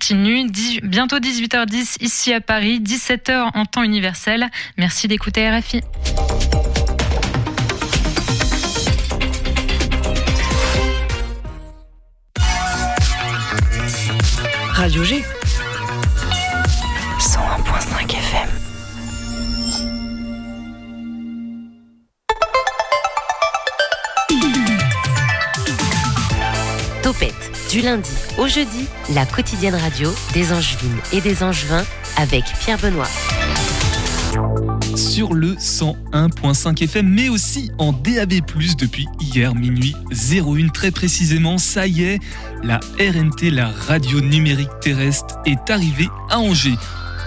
[0.00, 0.50] continue.
[0.82, 4.48] bientôt 18h10 ici à Paris, 17h en temps universel.
[4.78, 5.82] Merci d'écouter RFI.
[14.72, 15.22] Radio G.
[27.70, 31.84] du lundi au jeudi, la quotidienne radio des Angevines et des Angevins
[32.16, 33.08] avec Pierre Benoît
[34.96, 38.34] sur le 101.5 FM, mais aussi en DAB+,
[38.76, 40.68] depuis hier minuit 01.
[40.68, 42.18] Très précisément, ça y est,
[42.62, 46.76] la RNT, la radio numérique terrestre, est arrivée à Angers.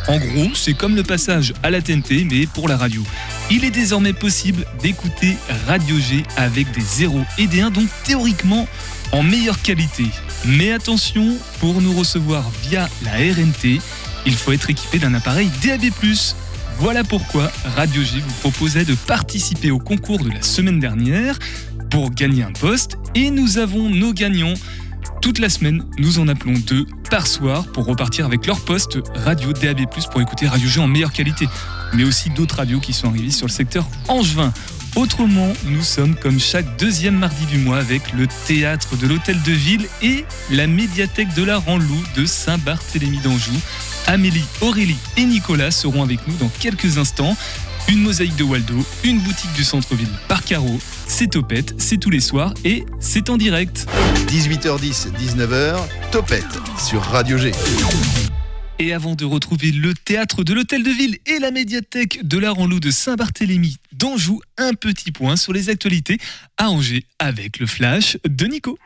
[0.07, 3.01] En gros, c'est comme le passage à la TNT, mais pour la radio.
[3.49, 5.37] Il est désormais possible d'écouter
[5.67, 8.67] Radio G avec des 0 et des 1, donc théoriquement
[9.13, 10.05] en meilleure qualité.
[10.45, 13.79] Mais attention, pour nous recevoir via la RNT,
[14.25, 15.85] il faut être équipé d'un appareil DAB+.
[16.79, 21.39] Voilà pourquoi Radio G vous proposait de participer au concours de la semaine dernière
[21.89, 24.55] pour gagner un poste et nous avons nos gagnants.
[25.21, 29.53] Toute la semaine, nous en appelons deux par soir pour repartir avec leur poste radio
[29.53, 31.47] DAB+, pour écouter Radio G en meilleure qualité,
[31.93, 34.51] mais aussi d'autres radios qui sont arrivées sur le secteur angevin.
[34.95, 39.51] Autrement, nous sommes comme chaque deuxième mardi du mois avec le théâtre de l'Hôtel de
[39.51, 43.53] Ville et la médiathèque de la Ranlou de Saint-Barthélemy d'Anjou
[44.05, 47.35] Amélie, Aurélie et Nicolas seront avec nous dans quelques instants.
[47.87, 50.79] Une mosaïque de Waldo, une boutique du centre-ville par carreau.
[51.07, 53.85] C'est Topette, c'est tous les soirs et c'est en direct.
[54.27, 55.75] 18h10, 19h,
[56.11, 57.51] Topette sur Radio G.
[58.79, 62.51] Et avant de retrouver le théâtre de l'Hôtel de Ville et la médiathèque de la
[62.51, 66.17] Ranlou de Saint-Barthélemy d'Anjou, un petit point sur les actualités
[66.57, 68.77] à Angers avec le flash de Nico.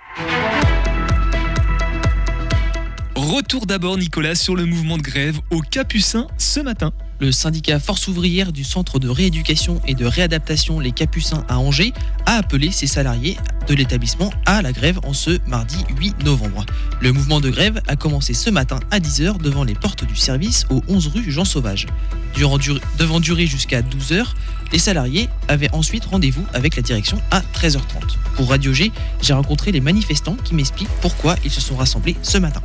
[3.15, 6.91] Retour d'abord, Nicolas, sur le mouvement de grève au Capucin ce matin.
[7.19, 11.91] Le syndicat Force ouvrière du Centre de rééducation et de réadaptation Les Capucins à Angers
[12.27, 13.37] a appelé ses salariés
[13.67, 16.63] de l'établissement à la grève en ce mardi 8 novembre.
[17.01, 20.67] Le mouvement de grève a commencé ce matin à 10h devant les portes du service
[20.69, 21.87] au 11 rue Jean Sauvage.
[22.35, 24.27] Devant durer jusqu'à 12h,
[24.71, 27.81] les salariés avaient ensuite rendez-vous avec la direction à 13h30.
[28.35, 28.91] Pour Radio G,
[29.23, 32.61] j'ai rencontré les manifestants qui m'expliquent pourquoi ils se sont rassemblés ce matin.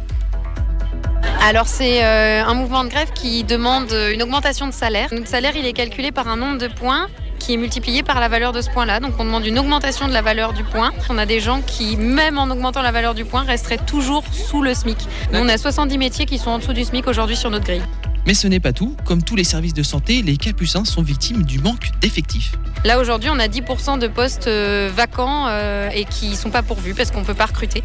[1.43, 5.09] Alors c'est euh, un mouvement de grève qui demande une augmentation de salaire.
[5.13, 7.09] Notre salaire il est calculé par un nombre de points
[7.43, 9.01] qui est multiplié par la valeur de ce point-là.
[9.01, 10.93] Donc on demande une augmentation de la valeur du point.
[11.11, 14.63] On a des gens qui, même en augmentant la valeur du point, resteraient toujours sous
[14.63, 14.99] le SMIC.
[15.33, 17.83] Nous, on a 70 métiers qui sont en dessous du SMIC aujourd'hui sur notre grille.
[18.27, 18.97] Mais ce n'est pas tout.
[19.05, 22.53] Comme tous les services de santé, les capucins sont victimes du manque d'effectifs.
[22.85, 26.63] Là aujourd'hui, on a 10% de postes euh, vacants euh, et qui ne sont pas
[26.63, 27.83] pourvus parce qu'on ne peut pas recruter.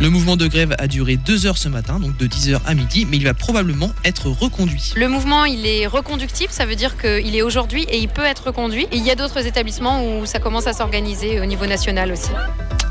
[0.00, 3.06] Le mouvement de grève a duré deux heures ce matin, donc de 10h à midi,
[3.08, 4.92] mais il va probablement être reconduit.
[4.96, 8.46] Le mouvement, il est reconductible, ça veut dire qu'il est aujourd'hui et il peut être
[8.48, 8.88] reconduit.
[8.92, 12.30] il y a d'autres établissements où ça commence à s'organiser au niveau national aussi.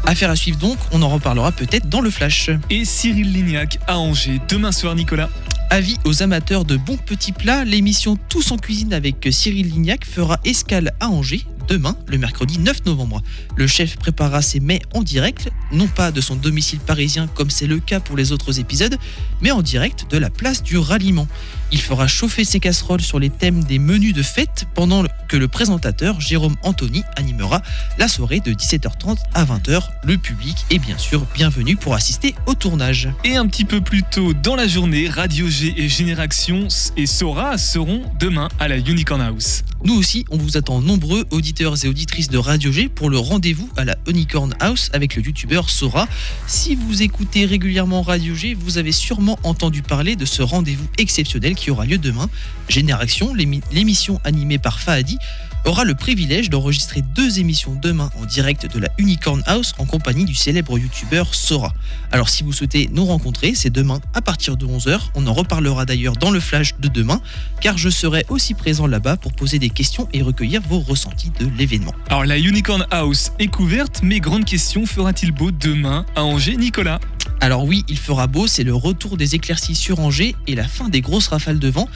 [0.05, 2.49] Affaire à suivre donc, on en reparlera peut-être dans le flash.
[2.69, 5.29] Et Cyril Lignac à Angers, demain soir Nicolas.
[5.69, 10.39] Avis aux amateurs de bons petits plats, l'émission Tous en cuisine avec Cyril Lignac fera
[10.45, 13.21] escale à Angers demain, le mercredi 9 novembre.
[13.55, 17.67] Le chef préparera ses mets en direct, non pas de son domicile parisien comme c'est
[17.67, 18.97] le cas pour les autres épisodes,
[19.41, 21.27] mais en direct de la place du ralliement.
[21.73, 25.47] Il fera chauffer ses casseroles sur les thèmes des menus de fête pendant que le
[25.47, 27.63] présentateur Jérôme Anthony animera
[27.97, 29.81] la soirée de 17h30 à 20h.
[30.03, 33.09] Le public est bien sûr bienvenu pour assister au tournage.
[33.23, 37.57] Et un petit peu plus tôt dans la journée, Radio G et Génération et Sora
[37.57, 39.63] seront demain à la Unicorn House.
[39.83, 43.69] Nous aussi, on vous attend nombreux auditeurs et auditrices de Radio G pour le rendez-vous
[43.77, 46.07] à la Unicorn House avec le youtubeur Sora.
[46.45, 51.55] Si vous écoutez régulièrement Radio G, vous avez sûrement entendu parler de ce rendez-vous exceptionnel
[51.55, 52.29] qui aura lieu demain.
[52.69, 55.17] Génération, l'émission animée par Fahadi,
[55.65, 60.25] aura le privilège d'enregistrer deux émissions demain en direct de la Unicorn House en compagnie
[60.25, 61.73] du célèbre youtubeur Sora.
[62.11, 64.99] Alors si vous souhaitez nous rencontrer, c'est demain à partir de 11h.
[65.15, 67.21] On en reparlera d'ailleurs dans le flash de demain,
[67.61, 71.47] car je serai aussi présent là-bas pour poser des questions et recueillir vos ressentis de
[71.57, 71.93] l'événement.
[72.09, 76.99] Alors la Unicorn House est couverte, mais grande question, fera-t-il beau demain à Angers, Nicolas?
[77.43, 80.87] Alors oui, il fera beau, c'est le retour des éclaircies sur Angers et la fin
[80.87, 81.89] des grosses rafales de vent.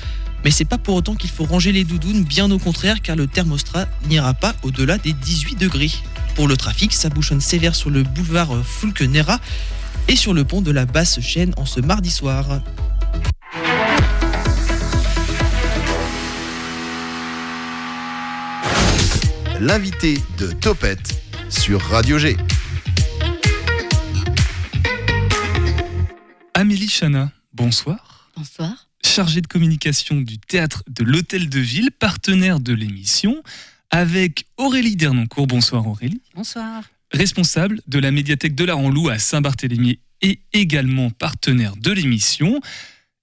[0.43, 3.27] Mais c'est pas pour autant qu'il faut ranger les doudounes, bien au contraire, car le
[3.27, 5.91] thermostat n'ira pas au-delà des 18 degrés.
[6.35, 9.39] Pour le trafic, ça bouchonne sévère sur le boulevard Fulkenera
[10.09, 12.59] et sur le pont de la Basse Chaîne en ce mardi soir.
[19.61, 22.35] L'invité de Topette sur Radio G.
[26.59, 28.31] Amélie Chana, bonsoir.
[28.35, 28.89] Bonsoir.
[29.05, 33.43] Chargé de communication du théâtre de l'Hôtel de Ville, partenaire de l'émission,
[33.91, 35.45] avec Aurélie Dernancourt.
[35.45, 36.19] Bonsoir Aurélie.
[36.33, 36.81] Bonsoir.
[37.11, 42.59] Responsable de la médiathèque de la Ranlou à Saint-Barthélemy et également partenaire de l'émission.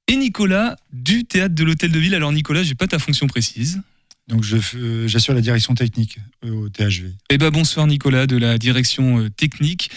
[0.07, 2.15] Et Nicolas du théâtre de l'Hôtel de Ville.
[2.15, 3.83] Alors Nicolas, j'ai pas ta fonction précise.
[4.26, 4.44] Donc
[4.75, 7.12] euh, j'assure la direction technique euh, au THV.
[7.29, 9.91] Eh ben bonsoir Nicolas de la direction euh, technique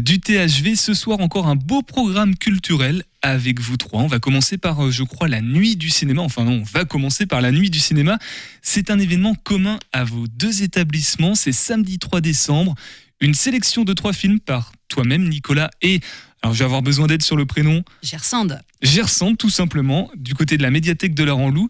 [0.00, 0.74] du THV.
[0.74, 4.00] Ce soir encore un beau programme culturel avec vous trois.
[4.00, 6.22] On va commencer par, je crois, la nuit du cinéma.
[6.22, 8.18] Enfin non, on va commencer par la nuit du cinéma.
[8.62, 11.36] C'est un événement commun à vos deux établissements.
[11.36, 12.74] C'est samedi 3 décembre.
[13.20, 16.00] Une sélection de trois films par toi-même Nicolas et,
[16.42, 18.60] alors je vais avoir besoin d'aide sur le prénom, Gersande.
[18.82, 21.68] Gersande, tout simplement, du côté de la médiathèque de la Ranlou.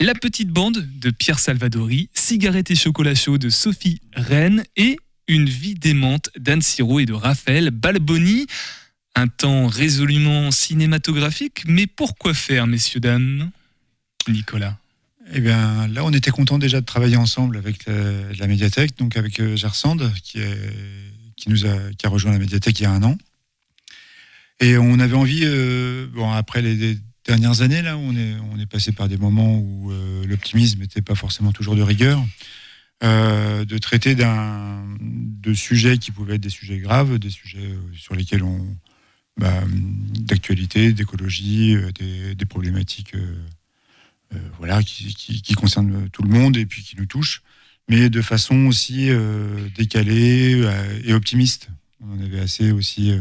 [0.00, 4.96] La petite bande de Pierre Salvadori, Cigarette et chocolat chaud de Sophie Rennes et
[5.26, 8.46] Une vie démente d'Anne Siro et de Raphaël Balboni.
[9.16, 13.50] Un temps résolument cinématographique, mais pourquoi faire, messieurs, dames?
[14.28, 14.78] Nicolas.
[15.32, 19.16] Eh bien, là, on était content déjà de travailler ensemble avec la, la médiathèque, donc
[19.16, 23.18] avec euh, Gersande, qui, a, rejoint la médiathèque il y a un an.
[24.60, 28.66] Et on avait envie, euh, bon, après les dernières années, là, on est, on est
[28.66, 32.24] passé par des moments où euh, l'optimisme n'était pas forcément toujours de rigueur,
[33.04, 37.76] euh, de traiter d'un, de sujets qui pouvaient être des sujets graves, des sujets euh,
[37.94, 38.66] sur lesquels on,
[39.36, 39.62] bah,
[40.20, 43.14] d'actualité, d'écologie, des, problématiques.
[44.58, 47.42] voilà, qui, qui, qui concerne tout le monde et puis qui nous touche,
[47.88, 49.10] mais de façon aussi
[49.76, 50.64] décalée
[51.04, 51.68] et optimiste.
[52.00, 53.12] On en avait assez aussi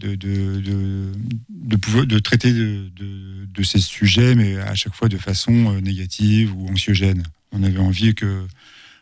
[0.00, 1.12] de, de, de,
[1.50, 5.74] de, pouvoir- de traiter de, de, de ces sujets, mais à chaque fois de façon
[5.74, 7.22] euh, négative ou anxiogène.
[7.52, 8.46] On avait envie que,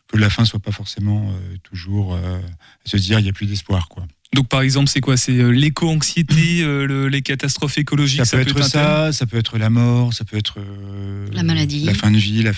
[0.09, 3.33] que la fin soit pas forcément euh, toujours euh, à se dire il n'y a
[3.33, 3.89] plus d'espoir.
[3.89, 4.06] quoi.
[4.35, 5.17] Donc par exemple, c'est quoi?
[5.17, 9.56] C'est euh, l'éco-anxiété, euh, le- les catastrophes écologiques Ça peut être ça, ça peut être
[9.59, 11.85] la mort, ça peut être euh, La maladie.
[11.85, 12.53] la fin de vie, la,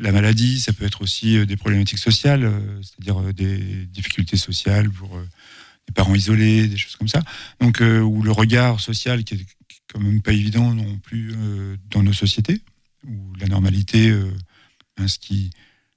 [0.00, 3.56] la maladie, ça peut être aussi euh, des problématiques sociales, euh, c'est-à-dire euh, des
[3.86, 5.24] difficultés sociales pour euh,
[5.86, 7.22] des parents isolés, des choses comme ça.
[7.60, 9.46] Donc, euh, ou le regard social qui est,
[9.92, 12.60] quand même pas évident non plus euh, dans nos sociétés,
[13.06, 14.30] où la normalité, euh,
[14.96, 15.50] hein, ce qui,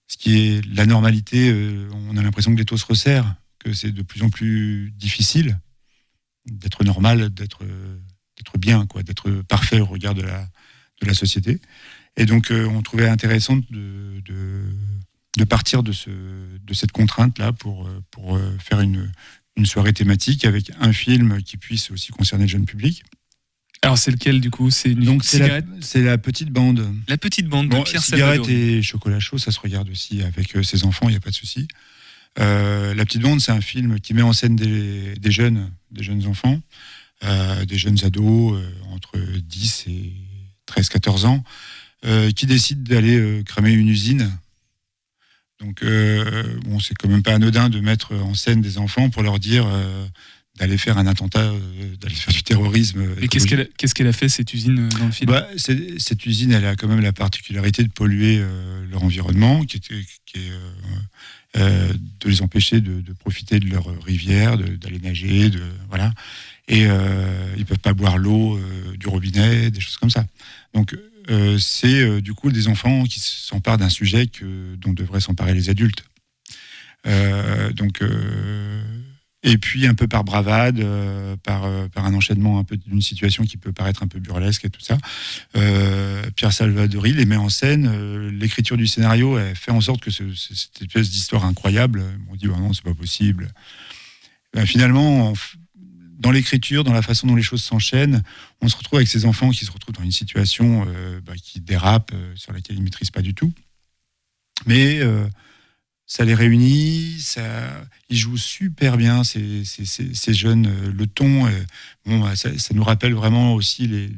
[0.07, 3.73] ce qui est la normalité, euh, on a l'impression que les taux se resserrent, que
[3.73, 5.59] c'est de plus en plus difficile
[6.45, 7.65] d'être normal, d'être
[8.37, 10.47] d'être bien, quoi, d'être parfait au regard de la,
[11.01, 11.59] de la société.
[12.15, 14.63] Et donc, on trouvait intéressant de, de,
[15.37, 19.11] de partir de, ce, de cette contrainte-là pour, pour faire une,
[19.55, 23.03] une soirée thématique avec un film qui puisse aussi concerner le jeune public.
[23.81, 24.71] Alors c'est lequel du coup?
[24.71, 26.93] C'est Donc, c'est la, petite bande.
[27.07, 27.17] la...
[27.17, 30.63] petite bande Bon, de Pierre cigarette et chocolat chaud, ça se regarde aussi avec euh,
[30.63, 31.67] ses enfants, il n'y a pas de souci.
[32.39, 36.03] Euh, la petite bande, c'est un film qui met en scène des, des jeunes, des
[36.03, 36.61] jeunes enfants,
[37.23, 38.61] euh, des jeunes ados
[38.91, 40.13] entre 10 et
[40.67, 41.43] 13-14 ans,
[42.35, 44.29] qui décident d'aller cramer une usine.
[45.59, 49.23] Donc, euh, bon, c'est quand même pas anodin de mettre en scène des enfants pour
[49.23, 50.05] leur dire euh,
[50.57, 53.03] d'aller faire un attentat, euh, d'aller faire du terrorisme.
[53.21, 55.31] Et qu'est-ce qu'elle a, qu'est-ce qu'elle a fait cette usine dans le film?
[55.31, 58.41] Bah, cette usine, elle a quand même la particularité de polluer
[58.89, 60.51] leur environnement, qui, est
[61.55, 66.13] de les empêcher de, de profiter de leur rivière, d'aller nager, de voilà.
[66.69, 66.87] Et
[67.57, 68.57] ils peuvent pas boire l'eau
[68.97, 70.25] du robinet, des choses comme ça.
[70.73, 70.95] Donc
[71.29, 75.53] euh, c'est euh, du coup des enfants qui s'emparent d'un sujet que, dont devraient s'emparer
[75.53, 76.03] les adultes.
[77.07, 78.03] Euh, donc
[79.41, 80.83] et puis un peu par bravade,
[81.43, 84.81] par, un enchaînement un peu d'une situation qui peut paraître un peu burlesque et tout
[84.81, 84.97] ça,
[86.35, 88.29] Pierre Salvadori les met en scène.
[88.37, 92.47] L'écriture du scénario fait en sorte que ce- ce- cette espèce d'histoire incroyable, on dit
[92.49, 93.47] oh non c'est pas possible.
[94.53, 95.33] Ben, finalement,
[96.19, 98.23] dans l'écriture, dans la façon dont les choses s'enchaînent,
[98.61, 101.61] on se retrouve avec ces enfants qui se retrouvent dans une situation euh, bah, qui
[101.61, 103.53] dérape, euh, sur laquelle ils maîtrisent pas du tout.
[104.65, 105.25] Mais euh,
[106.05, 107.41] ça les réunit, ça,
[108.09, 109.63] ils jouent super bien ces,
[110.33, 110.69] jeunes.
[110.91, 111.49] le ton,
[112.05, 114.11] bon, bah, ça, nous rappelle vraiment aussi les,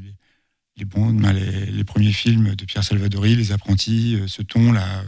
[0.78, 5.04] les, bons, ben, les, premiers films de Pierre Salvadori, Les Apprentis, ce ton-là,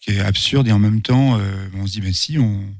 [0.00, 1.40] qui est absurde et en même temps,
[1.74, 2.72] on se dit, mais si, on,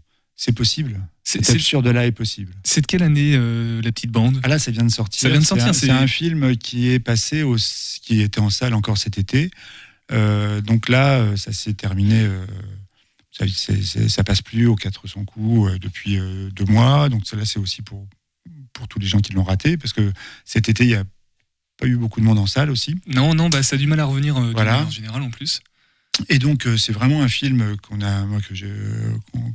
[0.44, 0.98] c'est possible.
[1.22, 2.52] C'est- Cet c'est- absurde-là est possible.
[2.64, 4.40] C'est de quelle année euh, la petite bande?
[4.42, 5.20] Ah là, ça vient de sortir.
[5.20, 7.54] Ça vient de sortir, un- c'est- un, film qui est passé, au,
[8.02, 9.52] qui était en salle encore cet été.
[10.10, 12.22] Euh, donc là, euh, ça s'est terminé.
[12.24, 12.44] euh,
[13.30, 13.44] ça,
[14.08, 16.18] ça passe plus aux 400 coups depuis
[16.52, 17.08] deux mois.
[17.08, 18.08] Donc ça, là, c'est aussi pour,
[18.72, 19.76] pour tous les gens qui l'ont raté.
[19.76, 20.12] Parce que
[20.44, 21.04] cet été, il n'y a
[21.78, 22.96] pas eu beaucoup de monde en salle aussi.
[23.06, 24.72] Non, non, bah ça a du mal à revenir de Voilà.
[24.72, 25.60] manière générale en plus.
[26.28, 28.54] Et donc, c'est vraiment un film qu'on a, moi, que
[29.32, 29.54] qu'on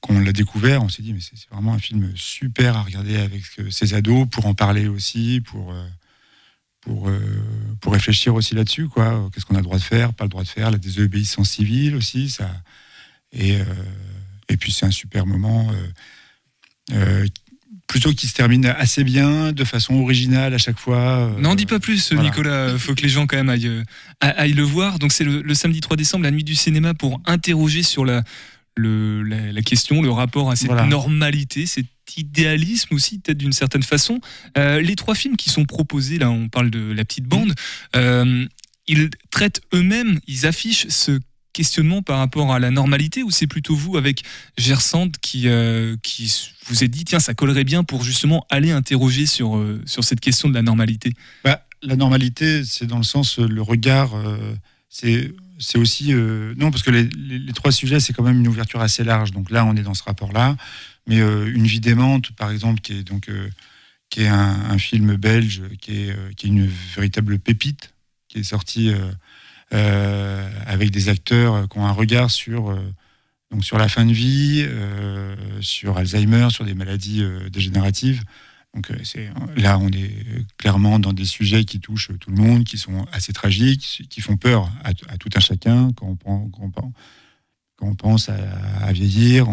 [0.00, 3.16] quand on l'a découvert, on s'est dit mais c'est vraiment un film super à regarder
[3.16, 5.74] avec ses ados pour en parler aussi, pour
[6.80, 7.10] pour,
[7.80, 9.28] pour réfléchir aussi là-dessus, quoi.
[9.32, 11.96] Qu'est-ce qu'on a le droit de faire, pas le droit de faire, la désobéissance civile
[11.96, 12.50] aussi, ça.
[13.32, 13.58] Et,
[14.48, 15.70] et puis c'est un super moment
[17.88, 21.34] plutôt qui se termine assez bien, de façon originale à chaque fois.
[21.38, 22.28] N'en dis pas plus, Nicolas.
[22.68, 22.78] Nicolas.
[22.78, 23.82] Faut que les gens quand même aillent,
[24.20, 24.98] aillent le voir.
[24.98, 28.22] Donc c'est le, samedi 3 décembre, la nuit du cinéma, pour interroger sur la,
[28.78, 34.20] le, la, question, le rapport à cette normalité, cet idéalisme aussi, peut-être d'une certaine façon.
[34.56, 37.54] Euh, les trois films qui sont proposés, là, on parle de la petite bande.
[37.96, 38.46] Euh,
[38.86, 41.18] ils traitent eux-mêmes, ils affichent ce
[41.52, 44.22] questionnement par rapport à la normalité ou c'est plutôt vous avec
[44.56, 46.32] Gersande qui, euh, qui
[46.66, 50.48] vous êtes dit tiens ça collerait bien pour justement aller interroger sur, sur cette question
[50.48, 51.14] de la normalité?
[51.42, 54.12] Bah, La normalité c'est dans le sens le regard
[54.88, 56.12] c'est c'est aussi
[56.56, 59.64] non parce que les, trois sujets c'est quand même une ouverture assez large donc là
[59.64, 60.56] on est dans ce rapport là
[61.06, 63.30] mais une vie démente par exemple qui est donc
[64.10, 67.92] qui est un, un, film belge qui est, qui est une véritable pépite
[68.28, 68.92] qui est sorti
[69.74, 72.80] euh, avec des acteurs qui ont un regard sur, euh,
[73.50, 78.22] donc sur la fin de vie, euh, sur Alzheimer, sur des maladies dégénératives.
[78.74, 78.92] Donc
[79.56, 83.32] là, on est clairement dans des sujets qui touchent tout le monde, qui sont assez
[83.32, 86.16] tragiques, qui font peur à, tout un chacun quand
[87.80, 89.48] on, pense à, vieillir.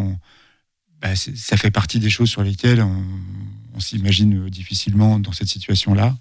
[1.02, 6.16] Bah, ça fait partie des choses sur lesquelles on, s'imagine difficilement dans cette situation-là.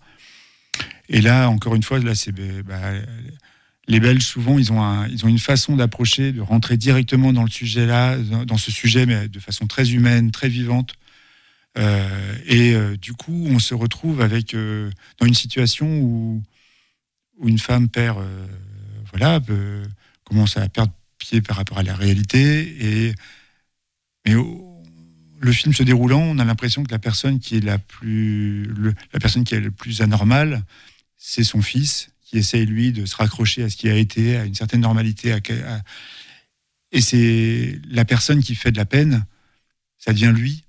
[1.09, 2.33] Et là, encore une fois, là, c'est
[2.63, 2.93] bah,
[3.87, 7.51] les Belges, souvent, ils ont, ils ont une façon d'approcher, de rentrer directement dans le
[7.51, 10.95] sujet là, dans ce sujet, mais de façon très humaine, très vivante.
[11.77, 16.43] Euh, et euh, du coup, on se retrouve avec euh, dans une situation où,
[17.43, 18.25] une femme perd,
[19.11, 19.41] voilà,
[20.23, 23.09] commence à perdre pied par rapport à la réalité.
[23.09, 23.15] Et
[24.25, 24.35] mais
[25.41, 28.73] le film se déroulant, on a l'impression que la personne qui est la plus,
[29.13, 30.63] la personne qui est le plus anormale,
[31.17, 34.45] c'est son fils qui essaye, lui, de se raccrocher à ce qui a été, à
[34.45, 35.37] une certaine normalité.
[36.93, 39.27] Et c'est la personne qui fait de la peine,
[39.99, 40.64] ça devient lui,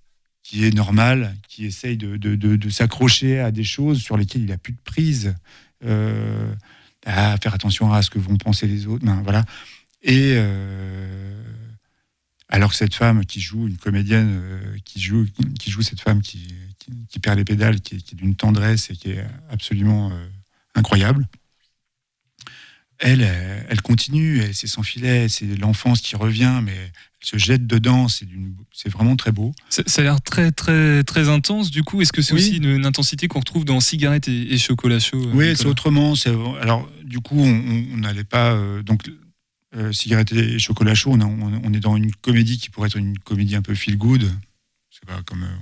[0.45, 4.59] qui est normal, qui essaye de, de, s'accrocher à des choses sur lesquelles il n'a
[4.59, 5.33] plus de prise,
[5.83, 6.53] euh,
[7.03, 9.03] à faire attention à ce que vont penser les autres.
[9.23, 9.43] Voilà.
[10.03, 11.43] Et euh,
[12.47, 15.25] alors cette femme qui joue, une comédienne euh, qui, joue,
[15.59, 16.53] qui joue cette femme qui,
[17.09, 20.11] qui, perd les pédales, qui, est d'une tendresse et qui est absolument
[20.75, 21.27] incroyable
[22.99, 23.27] elle,
[23.69, 28.89] elle continue, c'est sans filet, c'est l'enfance qui revient, mais elle se jette dedans, c'est
[28.89, 29.53] vraiment très beau.
[29.69, 32.01] Ça, a l'air très, très, très intense, du coup.
[32.01, 35.55] Est-ce que c'est aussi une, intensité qu'on retrouve dans Cigarette et, Chocolat chaud euh, Oui,
[35.55, 36.13] c'est autrement.
[36.61, 38.53] Alors, du coup, on n'allait pas.
[38.53, 39.01] Euh, donc,
[39.75, 43.55] euh, Cigarette et Chocolat chaud, on, est dans une comédie qui pourrait être une comédie
[43.55, 44.31] un peu feel good.
[44.89, 45.43] C'est pas comme.
[45.43, 45.57] Euh,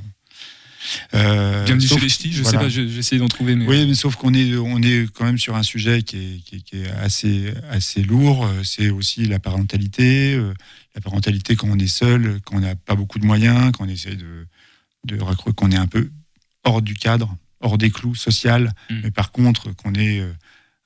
[1.11, 3.55] Bienvenue chez les ch'tis, je sais pas, j'essaie d'en trouver.
[3.55, 3.65] Mais...
[3.65, 6.81] Oui, mais sauf qu'on est, on est quand même sur un sujet qui est, qui
[6.81, 8.49] est, assez, assez lourd.
[8.63, 10.33] C'est aussi la parentalité.
[10.35, 10.53] Euh,
[10.95, 13.89] la parentalité quand on est seul, quand on n'a pas beaucoup de moyens, quand on
[13.89, 14.45] essaie de,
[15.05, 15.17] de
[15.55, 16.11] qu'on est un peu
[16.63, 18.73] hors du cadre, hors des clous social.
[18.89, 18.99] Mm.
[19.03, 20.31] Mais par contre, qu'on est euh,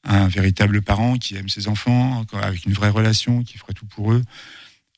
[0.04, 4.14] un véritable parent qui aime ses enfants, avec une vraie relation, qui ferait tout pour
[4.14, 4.24] eux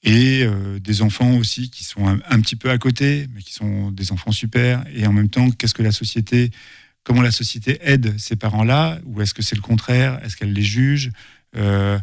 [0.03, 3.91] et euh, des enfants aussi qui sont un, petit peu à côté, mais qui sont
[3.91, 4.83] des enfants super.
[4.93, 6.51] Et en même temps, qu'est-ce que la société,
[7.03, 10.19] comment la société aide ces parents-là, ou est-ce que c'est le contraire?
[10.23, 11.11] Est-ce qu'elle les juge?
[11.57, 11.99] Euh,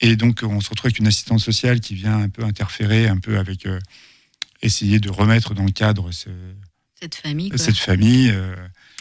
[0.00, 3.18] Et donc, on se retrouve avec une assistante sociale qui vient un peu interférer, un
[3.18, 3.80] peu avec euh,
[4.62, 6.10] essayer de remettre dans le cadre
[7.00, 7.50] cette famille.
[7.56, 8.32] Cette famille.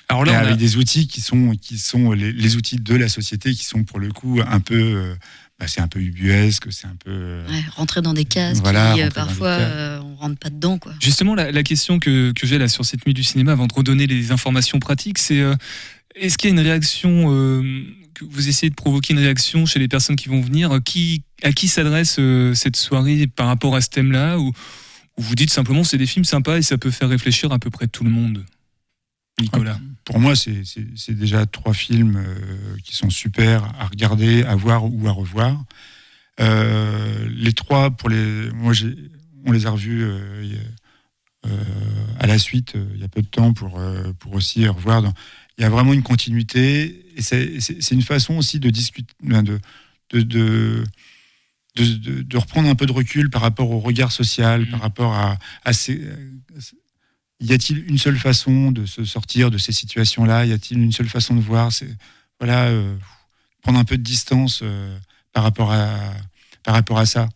[0.10, 3.54] Alors là, avec des outils qui sont, qui sont les, les, outils de la société
[3.54, 5.16] qui sont pour le coup un peu
[5.60, 7.12] bah, c'est un peu ubuesque, c'est un peu.
[7.12, 10.78] Euh, rentrer dans des cases voilà, qui, euh, parfois, euh, on rentre pas dedans.
[10.78, 10.94] Quoi.
[11.02, 14.06] Justement, la, question que, que j'ai là sur cette nuit du cinéma, avant de redonner
[14.06, 15.42] les informations pratiques, c'est
[16.16, 17.30] est-ce qu'il y a une réaction,
[18.14, 21.52] que vous essayez de provoquer une réaction chez les personnes qui vont venir qui, À
[21.52, 22.20] qui s'adresse
[22.54, 24.52] cette soirée par rapport à ce thème-là ou,
[25.20, 27.88] vous dites simplement c'est des films sympas et ça peut faire réfléchir à peu près
[27.88, 28.46] tout le monde?
[29.42, 34.86] Nicolas Pour moi, c'est déjà trois films euh, qui sont super à regarder, à voir
[34.86, 35.66] ou à revoir.
[36.40, 38.72] Euh, les trois, pour les, moi,
[39.46, 40.56] on les a revus euh,
[42.22, 43.82] à la suite il y a peu de temps pour,
[44.20, 45.04] pour aussi revoir.
[45.58, 49.60] il y a vraiment une continuité et c'est une façon aussi de discuter, de,
[50.14, 50.84] de, de
[51.76, 54.82] de, reprendre un peu de recul par rapport au regard social, par mmh.
[54.82, 56.02] rapport à, à ces,
[57.40, 60.46] y a-t-il une seule façon de se sortir de ces situations-là?
[60.46, 61.72] Y a-t-il une seule façon de voir
[62.40, 62.96] voilà, euh,
[63.62, 64.98] prendre un peu de distance euh,
[65.34, 66.14] par rapport à
[66.64, 67.30] par rapport à ça?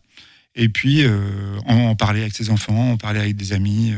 [0.54, 3.94] Et puis, euh, en, parler avec ses enfants, en parler avec des amis.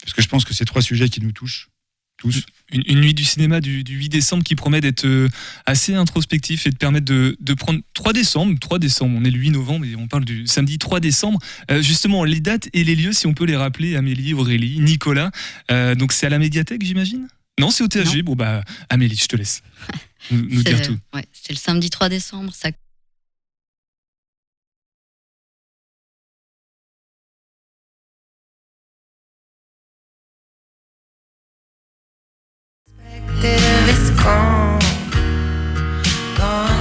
[0.00, 1.70] parce que je pense que c'est trois sujets qui nous touchent
[2.16, 2.44] tous.
[2.72, 5.28] Une, une nuit du cinéma du, du 8 décembre qui promet d'être euh,
[5.66, 9.38] assez introspectif et de permettre de, de prendre 3 décembre, 3 décembre, on est le
[9.38, 11.38] 8 novembre et on parle du samedi 3 décembre.
[11.70, 15.30] Euh, justement, les dates et les lieux, si on peut les rappeler, Amélie, Aurélie, Nicolas.
[15.70, 17.28] Euh, donc c'est à la médiathèque, j'imagine?
[17.60, 18.22] Non, c'est au THG.
[18.22, 19.62] Bon bah Amélie, je te laisse
[20.30, 20.98] nous, nous dire tout.
[21.14, 22.52] ouais, c'est le samedi 3 décembre.
[22.54, 22.70] Ça
[33.40, 34.80] perspective is gone,
[36.36, 36.75] gone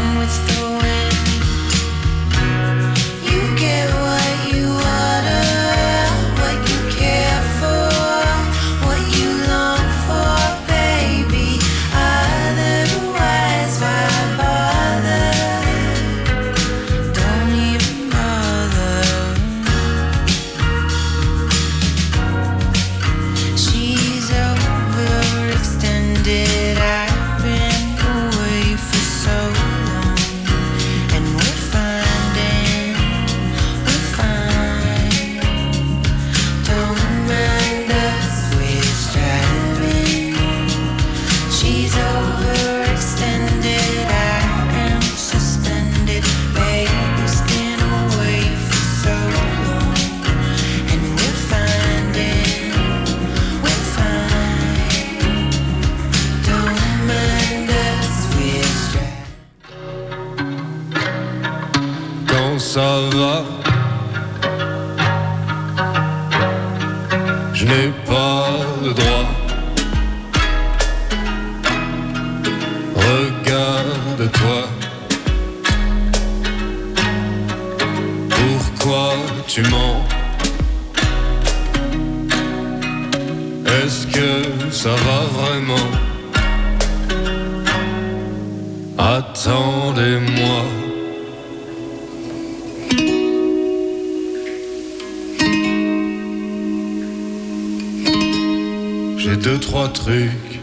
[99.26, 100.60] J'ai deux, trois trucs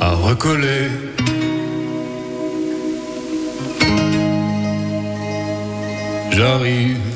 [0.00, 0.86] à recoller.
[6.30, 7.13] J'arrive.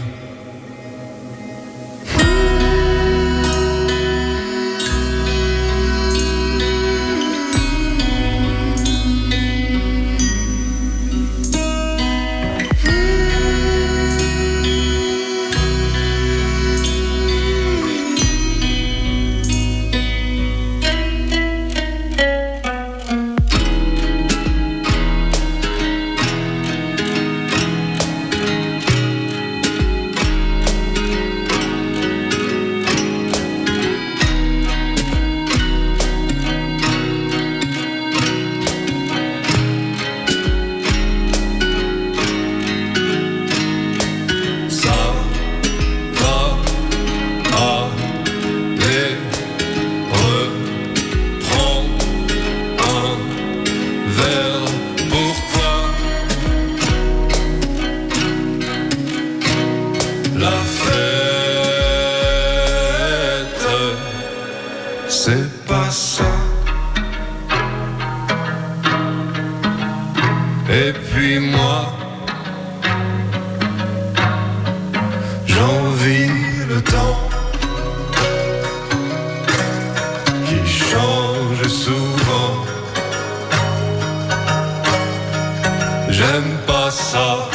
[86.18, 87.48] J'aime pas ça.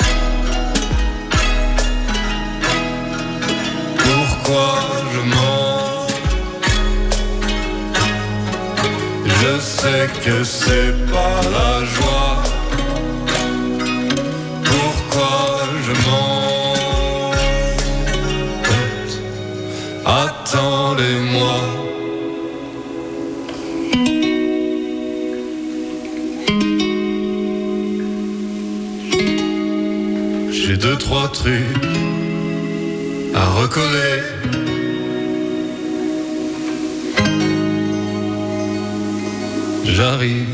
[3.98, 4.76] Pourquoi
[5.14, 6.08] je mens?
[9.26, 12.23] Je sais que c'est pas la joie.
[33.36, 34.24] À recoller.
[39.84, 40.53] J'arrive.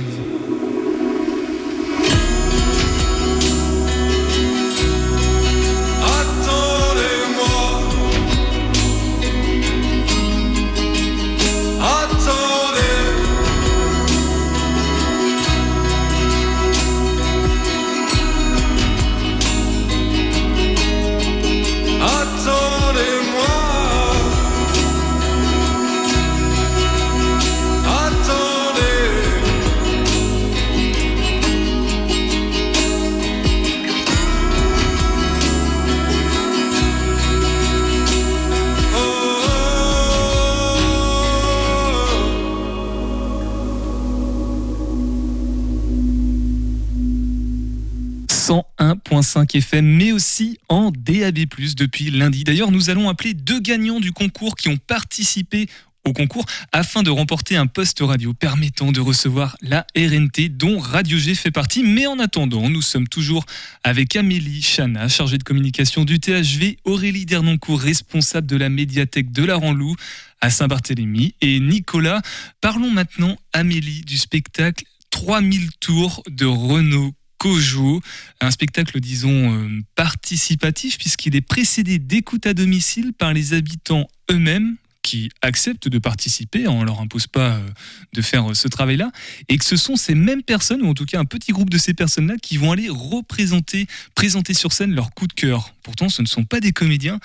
[49.00, 52.44] 101.5 FM, mais aussi en DAB+, depuis lundi.
[52.44, 55.68] D'ailleurs, nous allons appeler deux gagnants du concours qui ont participé
[56.06, 61.18] au concours afin de remporter un poste radio permettant de recevoir la RNT dont Radio
[61.18, 61.84] G fait partie.
[61.84, 63.46] Mais en attendant, nous sommes toujours
[63.84, 69.44] avec Amélie Chana, chargée de communication du THV, Aurélie Dernoncourt, responsable de la médiathèque de
[69.44, 69.96] la Ranlou
[70.42, 72.22] à Saint-Barthélemy et Nicolas.
[72.62, 78.02] Parlons maintenant, Amélie, du spectacle 3000 tours de Renault Cojo,
[78.42, 84.76] un spectacle, disons, euh, participatif, puisqu'il est précédé d'écoute à domicile par les habitants eux-mêmes
[85.02, 87.70] qui acceptent de participer, on leur impose pas euh,
[88.14, 89.12] de faire euh, ce travail-là,
[89.48, 91.78] et que ce sont ces mêmes personnes, ou en tout cas un petit groupe de
[91.78, 95.74] ces personnes-là, qui vont aller représenter, présenter sur scène leur coup de cœur.
[95.82, 97.20] Pourtant, ce ne sont pas des comédiens.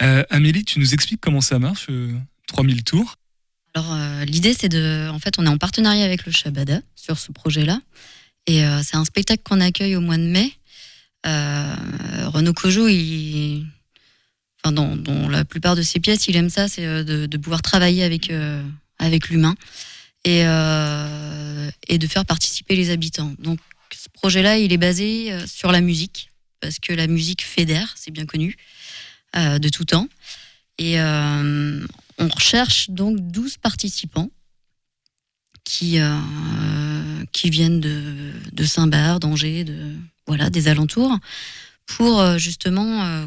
[0.00, 2.14] Amélie, tu nous expliques comment ça marche, euh,
[2.46, 3.16] 3000 tours?
[3.74, 5.08] Alors, l'idée, c'est de.
[5.10, 7.80] En fait, on est en partenariat avec le Shabada sur ce projet-là.
[8.48, 10.52] Euh, c'est un spectacle qu'on accueille au mois de mai.
[11.26, 11.74] Euh,
[12.26, 12.88] Renaud Cojo,
[14.64, 18.28] dans, la plupart de ses pièces, il aime ça, c'est euh, de, pouvoir travailler avec,
[19.28, 19.54] l'humain
[20.24, 23.34] et, et de faire participer les habitants.
[23.38, 23.58] Donc,
[23.94, 26.30] ce projet-là, il est basé sur la musique,
[26.60, 28.56] parce que la musique fédère, c'est bien connu,
[29.34, 30.08] de tout temps.
[30.78, 34.30] Et on recherche donc 12 participants
[35.68, 36.18] qui, euh,
[37.32, 39.92] qui viennent de, de Saint-Bar, d'Angers, de,
[40.26, 41.14] voilà, des alentours,
[41.84, 43.26] pour euh, justement euh,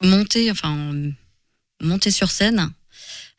[0.00, 0.94] monter, enfin,
[1.82, 2.70] monter sur scène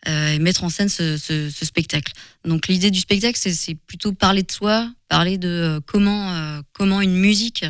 [0.05, 1.17] et mettre en scène ce,
[1.63, 2.11] spectacle.
[2.43, 7.63] Donc l'idée du spectacle, c'est- plutôt parler de soi, parler de comment, comment une musique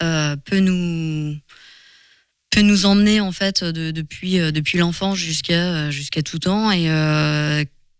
[0.00, 1.36] peut nous
[2.50, 6.72] peut nous emmener en fait de- depuis depuis l'enfance jusqu'à jusqu'à tout temps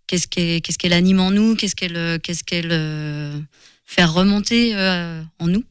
[0.09, 1.55] qu'est-ce qu'elle anime en nous?
[1.55, 3.39] Qu'est-ce qu'elle euh, qu'est-ce qu'elle euh,
[3.85, 5.65] fait remonter euh, en nous?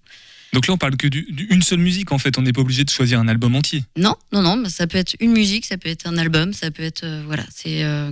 [0.54, 2.38] Donc là, on parle que du- d'une seule musique, en fait.
[2.38, 3.84] On n'est pas obligé de choisir un album entier.
[3.98, 6.72] non non non mais ça peut être une musique ça peut être un album ça
[6.72, 8.12] peut être euh, voilà c'est euh,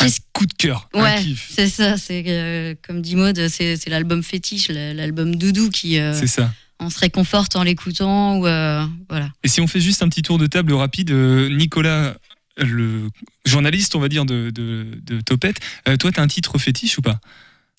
[0.00, 1.50] Un coup de cœur, un ouais kiff.
[1.52, 6.26] c'est ça c'est euh, comme dit Maud c'est l'album fétiche la- l'album doudou qui C'est
[6.28, 6.52] ça.
[6.78, 10.38] on se réconforte en l'écoutant ou voilà Et si on fait juste un petit tour
[10.38, 12.14] de table rapide, Nicolas,
[12.56, 13.08] le
[13.44, 16.98] journaliste, on va dire, de, de, de Topette, euh, toi, tu as un titre fétiche
[16.98, 17.20] ou pas?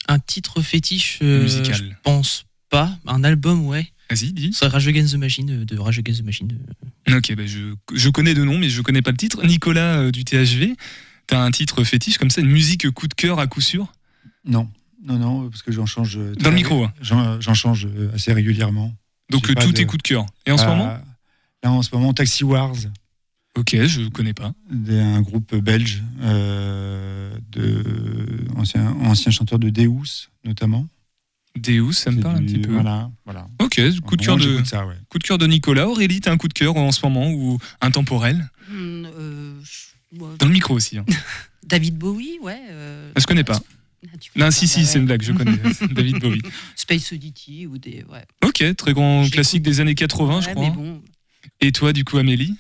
[0.08, 1.76] Un titre fétiche, euh, Musical.
[1.76, 2.98] je pense pas.
[3.08, 3.92] Un album, ouais.
[4.10, 4.52] Vas-y, dis.
[4.54, 6.58] C'est Rage Against the Machine euh, de Rage Against the Machine.
[7.12, 9.46] Ok, bah je, je connais de nom, mais je connais pas le titre.
[9.46, 10.76] Nicolas euh, du THV,
[11.28, 13.92] tu as un titre fétiche comme ça, une musique coup de cœur à coup sûr?
[14.46, 14.70] Non,
[15.04, 16.18] non, non, parce que j'en change.
[16.40, 16.94] Dans le micro, hein.
[17.02, 18.94] J'en j'en change assez régulièrement.
[19.30, 20.26] Donc tout de- est coup de cœur.
[20.46, 20.98] Et en ce Ah, moment?
[21.64, 22.76] Là, en ce moment, Taxi Wars,
[23.58, 24.54] Ok, je connais pas.
[24.90, 30.88] un groupe belge, euh, de ancien, ancien chanteur de Deus, notamment.
[31.56, 32.72] Deus, ça me parle un petit peu.
[32.72, 33.48] Voilà, voilà.
[33.60, 34.94] Ok, coup de cœur de, j'écoute ça, ouais.
[35.10, 35.88] coup de cœur de Nicolas.
[35.88, 40.98] Aurélie, t'as un coup de cœur en ce moment ou intemporel Dans le micro aussi.
[41.00, 41.06] hein.
[41.66, 42.62] David Bowie, ouais.
[42.70, 43.60] euh, Ah, je connais pas.
[43.60, 45.58] Ah, pas, si, bah si, c'est une blague, je connais.
[45.92, 46.42] David Bowie.
[46.76, 48.06] Space Oddity ou des.
[48.10, 48.24] Ouais.
[48.46, 50.70] Ok, très grand classique des années 80, je Ouais, crois.
[50.70, 51.02] mais bon.
[51.60, 52.56] Et toi, du coup, Amélie?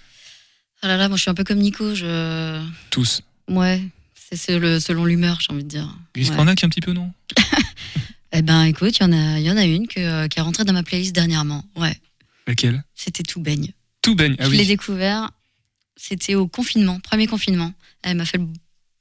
[0.81, 2.61] Ah là là moi je suis un peu comme Nico je
[2.91, 3.21] Tous.
[3.49, 3.81] ouais
[4.31, 6.35] c'est le selon l'humeur j'ai envie de dire Gris Ouais.
[6.35, 7.11] Cornac, un petit peu, non?
[8.33, 10.37] Eh ben, écoute, il y en a, il y en a une que, euh, qui
[10.37, 11.63] est rentrée dans ma playlist dernièrement.
[11.77, 11.97] Ouais,
[12.45, 12.83] Laquelle?
[12.93, 13.71] C'était Tout baigne.
[14.01, 14.35] Tout baigne.
[14.37, 14.67] Ah je l'ai oui.
[14.67, 15.31] découvert.
[15.95, 17.71] C'était au confinement, premier confinement.
[18.03, 18.39] Elle m'a fait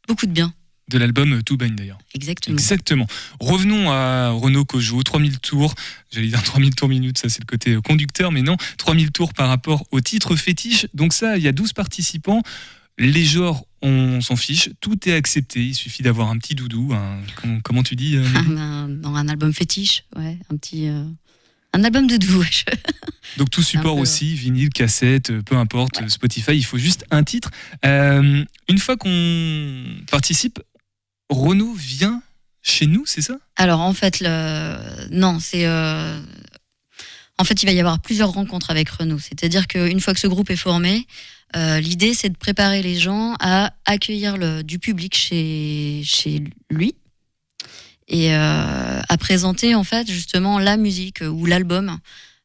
[0.07, 0.55] beaucoup de bien.
[0.88, 1.99] De l'album Tout baigne, d'ailleurs.
[2.14, 2.57] Exactement.
[2.57, 3.07] Exactement.
[3.40, 5.75] Revenons à Renault Cojo, 3000 tours.
[6.12, 9.35] J'allais dire 3000 tours minutes, ça c'est le côté euh, conducteur, mais non, 3000 tours
[9.35, 10.87] par rapport au titre fétiche.
[10.94, 12.40] Donc ça, il y a 12 participants.
[12.99, 15.61] Les genres, on s'en fiche, tout est accepté.
[15.64, 16.92] Il suffit d'avoir un petit doudou.
[16.94, 20.87] un- comment, comment tu dis euh, ben, dans un album fétiche, ouais, un petit.
[20.88, 21.05] euh,
[21.75, 22.38] un album de doux.
[22.38, 22.64] wesh.
[23.37, 27.51] Donc tout support peu, aussi, vinyle, cassette, peu importe, Spotify, il faut juste un titre.
[27.85, 30.61] Euh, une fois qu'on participe,
[31.31, 32.23] Renault vient
[32.62, 33.37] chez nous, c'est ça?
[33.57, 34.23] Alors, en fait,
[35.11, 35.67] non, c'est.
[35.67, 36.21] euh,
[37.39, 39.19] En fait, il va y avoir plusieurs rencontres avec Renault.
[39.19, 41.07] C'est-à-dire qu'une fois que ce groupe est formé,
[41.55, 46.95] euh, l'idée, c'est de préparer les gens à accueillir du public chez, chez lui
[48.09, 51.99] et euh, à présenter, en fait, justement, la musique ou l'album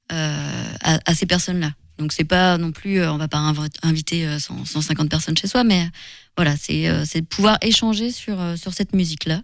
[0.09, 1.73] à, ces personnes-là.
[1.97, 5.47] Donc, c'est pas non plus, on va pas inv- inviter euh, 100 150 personnes chez
[5.47, 5.87] soi, mais
[6.37, 9.43] voilà, c'est euh, c'est de pouvoir échanger sur, euh, sur cette musique-là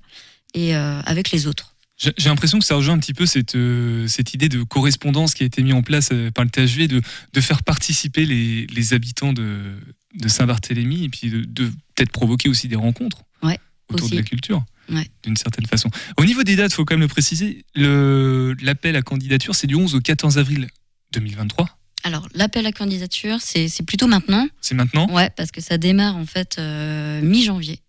[0.53, 1.73] et euh, avec les autres.
[1.99, 5.41] J'ai l'impression que ça rejoint un petit peu cette, euh, cette idée de correspondance qui
[5.41, 7.01] a été mise en place euh, par le THV, de,
[7.33, 9.75] de faire participer les, les habitants de,
[10.13, 14.11] de Saint-Barthélemy et puis de, de peut-être provoquer aussi des rencontres Ouais, autour aussi.
[14.15, 14.63] de la culture.
[14.89, 15.09] Ouais.
[15.23, 15.89] d'une certaine façon.
[16.17, 19.95] Au niveau des dates, faut quand même le préciser, l'appel à candidature, c'est du 11
[19.95, 20.67] au 14 avril
[21.13, 21.76] 2023.
[22.07, 24.47] Alors, l'appel à candidature, c'est plutôt maintenant.
[24.61, 27.81] C'est maintenant Ouais, parce que ça démarre en fait euh, mi-janvier.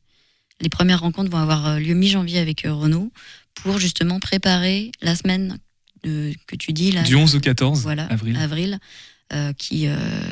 [0.61, 3.13] Les premières rencontres vont avoir euh, lieu mi-janvier avec euh, Renault
[3.55, 5.59] pour justement préparer la semaine
[6.05, 7.05] euh, que tu dis là.
[7.05, 8.37] Du 11 au 14 voilà, avril.
[8.37, 8.79] avril,
[9.57, 9.87] qui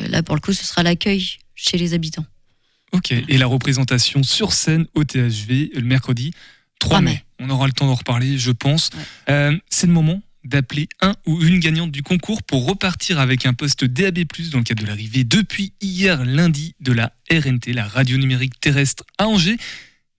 [0.08, 2.26] là pour le coup ce sera l'accueil chez les habitants.
[2.92, 6.32] Ok, et la représentation sur scène au THV le mercredi
[6.80, 7.10] 3 3 mai.
[7.12, 7.24] mai.
[7.38, 8.90] On aura le temps d'en reparler, je pense.
[9.28, 13.84] C'est le moment d'appeler un ou une gagnante du concours pour repartir avec un poste
[13.84, 18.58] DAB+, dans le cadre de l'arrivée depuis hier lundi de la RNT, la radio numérique
[18.60, 19.56] terrestre à Angers.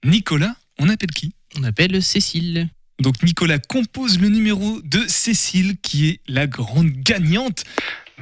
[0.05, 1.33] Nicolas, on appelle qui?
[1.57, 2.69] On appelle Cécile.
[2.99, 7.63] Donc Nicolas compose le numéro de Cécile, qui est la grande gagnante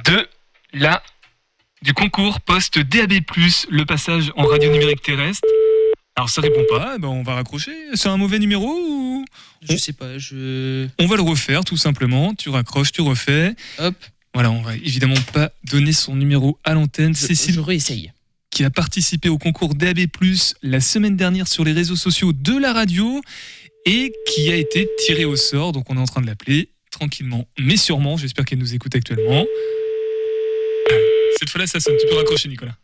[0.04, 0.26] de
[0.72, 1.02] la
[1.82, 3.20] du concours poste DAB+,
[3.70, 5.46] le passage en radio numérique terrestre.
[6.18, 7.72] Alors ça répond pas, eh ben on va raccrocher.
[7.94, 9.24] C'est un mauvais numéro ou
[9.68, 10.86] Je sais pas, je.
[10.98, 12.34] on va le refaire tout simplement.
[12.34, 13.54] Tu raccroches, tu refais.
[13.78, 13.94] Hop.
[14.32, 17.14] Voilà, on va évidemment pas donner son numéro à l'antenne.
[17.14, 18.12] Cécile je réessaye.
[18.50, 19.98] qui a participé au concours DAB+,
[20.62, 23.20] la semaine dernière sur les réseaux sociaux de la radio
[23.84, 25.72] et qui a été tirée au sort.
[25.72, 28.16] Donc on est en train de l'appeler tranquillement, mais sûrement.
[28.16, 29.44] J'espère qu'elle nous écoute actuellement.
[31.38, 31.94] Cette fois-là, ça sonne.
[32.00, 32.74] Tu peux raccrocher, Nicolas.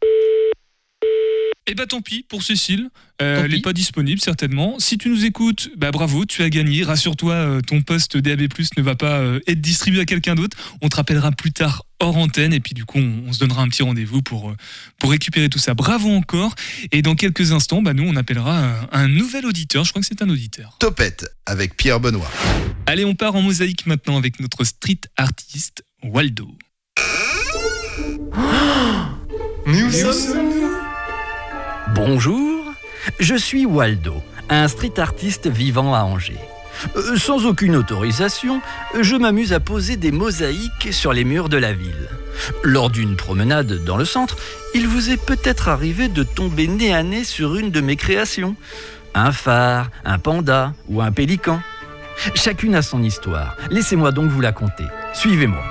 [1.69, 2.91] Eh bah tant pis pour Cécile,
[3.23, 4.81] Euh, Tant elle n'est pas disponible certainement.
[4.81, 6.83] Si tu nous écoutes, bah bravo, tu as gagné.
[6.83, 10.57] Rassure-toi, euh, ton poste DAB+ ne va pas euh, être distribué à quelqu'un d'autre.
[10.83, 13.63] On te rappellera plus tard hors antenne et puis du coup on, on se donnera
[13.63, 14.57] un petit rendez-vous pour euh,
[14.99, 15.75] pour récupérer tout ça.
[15.75, 16.57] Bravo encore.
[16.91, 19.85] Et dans quelques instants, bah nous on appellera euh, un nouvel auditeur.
[19.85, 20.75] Je crois que c'est un auditeur.
[20.81, 22.29] Topette avec Pierre Benoît.
[22.87, 26.49] Allez, on part en mosaïque maintenant avec notre street artiste Waldo.
[31.89, 32.73] Bonjour,
[33.19, 36.39] je suis Waldo, un street artiste vivant à Angers.
[36.97, 38.63] Euh, sans aucune autorisation,
[38.99, 42.09] je m'amuse à poser des mosaïques sur les murs de la ville.
[42.63, 44.37] Lors d'une promenade dans le centre,
[44.75, 48.57] il vous est peut-être arrivé de tomber nez à nez sur une de mes créations.
[49.15, 51.61] Un phare, un panda ou un pélican.
[52.35, 53.57] Chacune a son histoire.
[53.71, 54.87] Laissez-moi donc vous la conter.
[55.13, 55.63] Suivez-moi.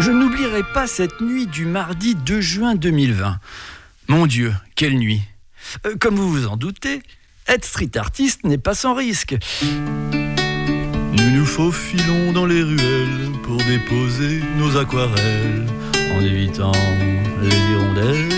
[0.00, 3.38] Je n'oublierai pas cette nuit du mardi 2 juin 2020.
[4.08, 5.22] Mon Dieu, quelle nuit
[5.86, 7.02] Euh, Comme vous vous en doutez,
[7.46, 9.36] être street artiste n'est pas sans risque.
[9.62, 15.66] Nous nous faufilons dans les ruelles pour déposer nos aquarelles
[16.12, 16.72] en évitant
[17.42, 18.28] les hirondelles.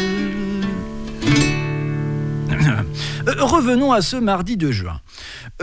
[3.29, 5.01] Euh, Revenons à ce mardi 2 juin.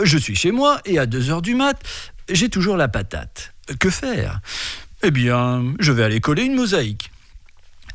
[0.02, 1.80] Je suis chez moi et à 2 heures du mat,
[2.30, 3.54] j'ai toujours la patate.
[3.80, 4.40] Que faire?
[5.06, 7.10] Eh bien, je vais aller coller une mosaïque.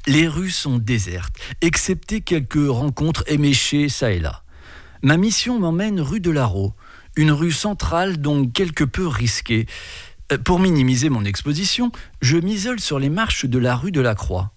[0.05, 4.43] Les rues sont désertes, excepté quelques rencontres éméchées ça et là.
[5.01, 6.75] Ma mission m'emmène rue de Larreau,
[7.15, 9.65] une rue centrale donc quelque peu risquée.
[10.31, 11.91] Euh, Pour minimiser mon exposition,
[12.21, 14.53] je m'isole sur les marches de la rue de la Croix.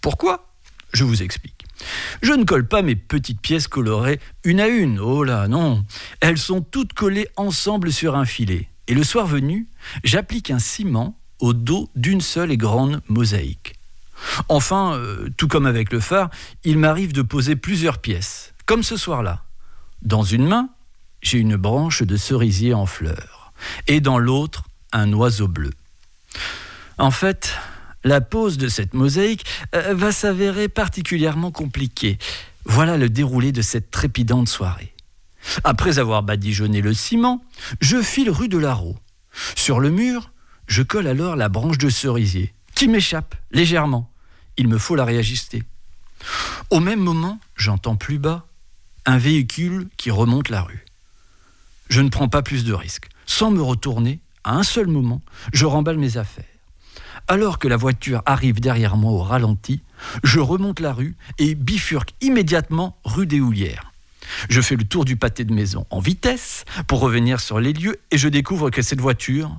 [0.00, 0.52] Pourquoi?
[0.92, 1.64] Je vous explique.
[2.20, 5.84] Je ne colle pas mes petites pièces colorées une à une, oh là non.
[6.20, 8.68] Elles sont toutes collées ensemble sur un filet.
[8.88, 9.68] Et le soir venu,
[10.02, 13.74] j'applique un ciment au dos d'une seule et grande mosaïque.
[14.48, 16.30] Enfin, euh, tout comme avec le phare,
[16.64, 19.42] il m'arrive de poser plusieurs pièces, comme ce soir-là.
[20.02, 20.70] Dans une main,
[21.20, 23.52] j'ai une branche de cerisier en fleurs,
[23.88, 25.72] et dans l'autre, un oiseau bleu.
[26.96, 27.52] En fait,
[28.04, 32.18] la pose de cette mosaïque euh, va s'avérer particulièrement compliquée.
[32.64, 34.94] Voilà le déroulé de cette trépidante soirée.
[35.64, 37.44] Après avoir badigeonné le ciment,
[37.80, 38.96] je file rue de Larreau.
[39.56, 40.30] Sur le mur,
[40.66, 44.10] je colle alors la branche de cerisier, qui m'échappe légèrement.
[44.56, 45.62] Il me faut la réajuster.
[46.70, 48.46] Au même moment, j'entends plus bas
[49.04, 50.84] un véhicule qui remonte la rue.
[51.88, 53.08] Je ne prends pas plus de risques.
[53.26, 55.22] Sans me retourner, à un seul moment,
[55.52, 56.44] je remballe mes affaires.
[57.28, 59.82] Alors que la voiture arrive derrière moi au ralenti,
[60.24, 63.92] je remonte la rue et bifurque immédiatement rue des Houlières.
[64.48, 68.00] Je fais le tour du pâté de maison en vitesse pour revenir sur les lieux
[68.10, 69.58] et je découvre que cette voiture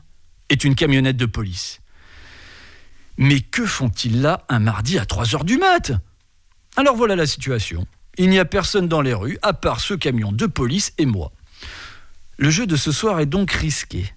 [0.53, 1.81] est une camionnette de police.
[3.17, 5.91] Mais que font-ils là un mardi à 3 heures du mat?
[6.77, 7.85] Alors voilà la situation.
[8.17, 11.31] Il n'y a personne dans les rues à part ce camion de police et moi.
[12.37, 14.11] Le jeu de ce soir est donc risqué.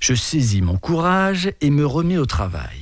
[0.00, 2.80] Je saisis mon courage et me remets au travail.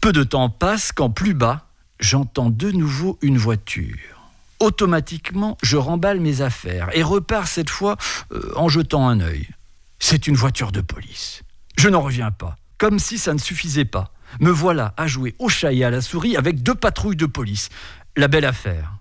[0.00, 1.66] Peu de temps passe quand plus bas,
[1.98, 4.30] j'entends de nouveau une voiture.
[4.60, 7.96] Automatiquement, je remballe mes affaires et repars cette fois
[8.32, 9.48] euh, en jetant un œil.
[9.98, 11.42] C'est une voiture de police.
[11.76, 14.12] Je n'en reviens pas, comme si ça ne suffisait pas.
[14.40, 17.68] Me voilà à jouer au chat et à la souris avec deux patrouilles de police.
[18.16, 18.94] La belle affaire.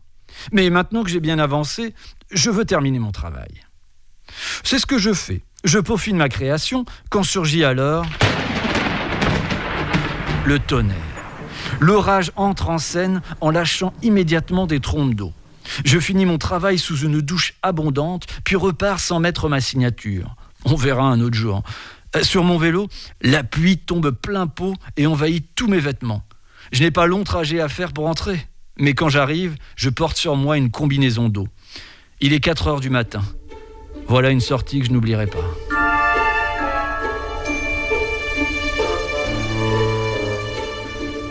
[0.52, 1.94] Mais maintenant que j'ai bien avancé,
[2.32, 3.66] je veux terminer mon travail.
[4.64, 5.42] C'est ce que je fais.
[5.64, 8.06] Je peaufine ma création quand surgit alors
[10.46, 10.96] le tonnerre.
[11.82, 15.34] L'orage entre en scène en lâchant immédiatement des trompes d'eau.
[15.84, 20.36] Je finis mon travail sous une douche abondante, puis repars sans mettre ma signature.
[20.70, 21.64] On verra un autre jour.
[22.16, 22.90] Euh, Sur mon vélo,
[23.22, 26.24] la pluie tombe plein pot et envahit tous mes vêtements.
[26.74, 28.46] Je n'ai pas long trajet à faire pour entrer,
[28.78, 31.48] mais quand j'arrive, je porte sur moi une combinaison d'eau.
[32.20, 33.22] Il est 4 heures du matin.
[34.08, 35.44] Voilà une sortie que je n'oublierai pas.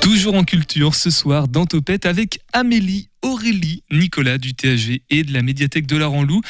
[0.01, 5.33] Toujours en culture ce soir dans Topette avec Amélie, Aurélie, Nicolas du THV et de
[5.33, 6.41] la médiathèque de la Ranlou.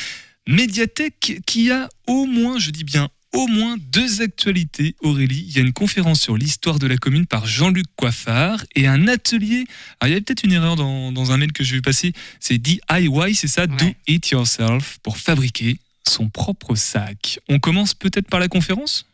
[0.47, 5.45] Médiathèque qui a au moins, je dis bien au moins deux actualités, Aurélie.
[5.49, 9.09] Il y a une conférence sur l'histoire de la commune par Jean-Luc Coiffard et un
[9.09, 9.67] atelier.
[10.01, 12.13] Alors, il y avait peut-être une erreur dans, dans un mail que j'ai vu passer.
[12.41, 15.79] C'est DIY, c'est ça, Do It Yourself, pour fabriquer
[16.09, 17.41] son propre sac.
[17.49, 19.07] On commence peut-être par la conférence?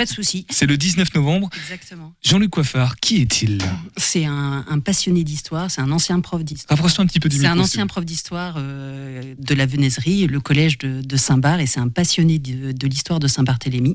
[0.00, 0.46] Pas de souci.
[0.48, 1.50] C'est le 19 novembre.
[1.54, 2.14] Exactement.
[2.22, 3.58] Jean-Luc Coiffard, qui est-il?
[3.98, 6.78] C'est un, un passionné d'histoire, c'est un ancien prof d'histoire.
[6.78, 10.40] Rapproche-toi un petit peu du C'est un ancien prof d'histoire euh, de la Venaiserie, le
[10.40, 13.94] collège de, de Saint-Bar, et c'est un passionné de, de l'histoire de Saint-Barthélemy.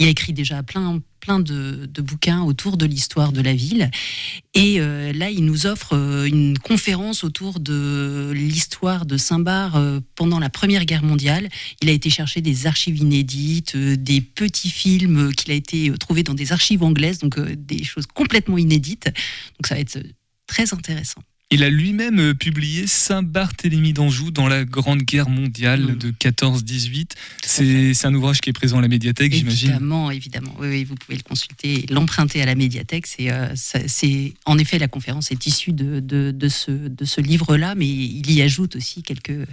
[0.00, 3.90] Il a écrit déjà plein, plein de, bouquins autour de l'histoire de la ville.
[4.52, 10.00] Et euh, là, il nous offre euh, une conférence autour de l'histoire de Saint-Bar euh,
[10.16, 11.48] pendant la Première Guerre mondiale.
[11.80, 16.34] Il a été chercher des archives inédites, des petits films qu'il a été trouvé dans
[16.34, 19.06] des archives anglaises, donc des choses complètement inédites.
[19.06, 19.98] Donc ça va être
[20.46, 21.22] très intéressant.
[21.50, 27.10] Il a lui-même euh, publié Saint-Barthélemy d'Anjou dans la Grande Guerre mondiale de 14-18.
[27.42, 29.70] C'est un ouvrage qui est présent à la médiathèque, j'imagine.
[29.70, 30.54] Évidemment, évidemment.
[30.58, 33.06] Oui, oui, vous pouvez le consulter l'emprunter à la médiathèque.
[33.06, 37.20] C'est, euh, c'est, en effet, la conférence est issue de, de, de ce, de ce
[37.20, 39.46] livre-là, mais il y ajoute aussi quelques,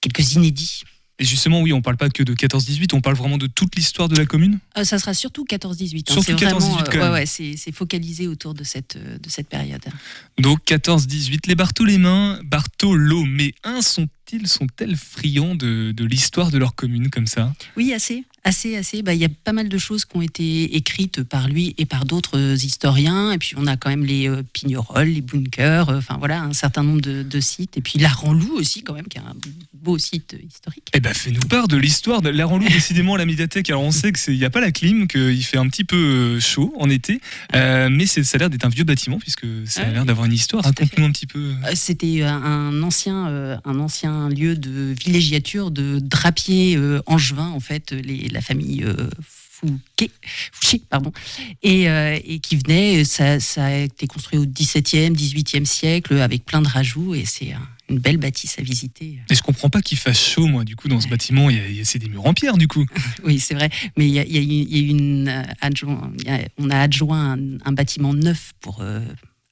[0.00, 0.82] quelques inédits.
[1.20, 4.08] Et justement, oui, on parle pas que de 14-18, on parle vraiment de toute l'histoire
[4.08, 4.58] de la commune?
[4.78, 6.10] Euh, ça sera surtout 14-18.
[6.10, 6.20] hein.
[6.24, 9.28] C'est vraiment, 14-18 quand euh, ouais, ouais, c'est, c'est focalisé autour de cette, euh, de
[9.28, 9.84] cette période.
[10.38, 17.26] Donc 14-18, les Bartholémains, Bartholoméens sont-ils, sont-elles friands de, de l'histoire de leur commune comme
[17.26, 17.52] ça?
[17.76, 18.24] Oui, assez.
[18.42, 19.02] Assez, assez.
[19.02, 21.84] Bah, Il y a pas mal de choses qui ont été écrites par lui et
[21.84, 23.32] par d'autres euh, historiens.
[23.32, 26.54] Et puis, on a quand même les euh, Pignerols, les bunkers, euh, enfin voilà, un
[26.54, 27.76] certain nombre de, de sites.
[27.76, 29.34] Et puis, la Ranlou aussi, quand même, qui est un
[29.74, 30.88] beau site historique.
[30.94, 33.68] Eh ben, fais-nous part de l'histoire de la Ranlou, décidément, à la médiathèque.
[33.68, 36.40] Alors, on sait qu'il n'y a pas la clim, qu'il fait un petit peu euh,
[36.40, 37.20] chaud en été,
[37.54, 40.32] euh, mais ça a l'air d'être un vieux bâtiment, puisque ça a l'air d'avoir une
[40.32, 40.64] histoire.
[40.64, 41.52] Raconte-nous un petit peu.
[41.74, 48.40] C'était un- ancien, un ancien lieu de villégiature de drapiers angevins, en fait, les- la
[48.40, 50.10] famille euh, Fouquet,
[50.52, 51.12] Fouché, pardon,
[51.62, 53.04] et, euh, et qui venait.
[53.04, 57.52] Ça, ça a été construit au XVIIe, XVIIIe siècle avec plein de rajouts, et c'est
[57.52, 59.18] un- une belle bâtisse à visiter.
[59.28, 61.50] Et je comprends pas qu'il fasse chaud, moi, du coup, dans ce bâtiment.
[61.50, 62.86] Il y a, il y a- c'est des murs en pierre, du coup.
[63.24, 66.48] Oui, c'est vrai, mais il y a, y a a une euh, adjoint- y a-
[66.56, 69.00] on a adjoint un, un bâtiment neuf pour euh,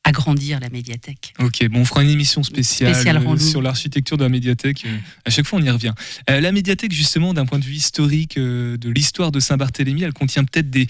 [0.08, 1.34] agrandir la médiathèque.
[1.38, 4.84] Ok, bon, on fera une émission spéciale, Spéciale euh, sur l'architecture de la médiathèque.
[4.86, 5.92] Euh, À chaque fois, on y revient.
[6.30, 10.14] Euh, la médiathèque, justement, d'un point de vue historique euh, de l'histoire de Saint-Barthélemy, elle
[10.14, 10.86] contient peut-être des,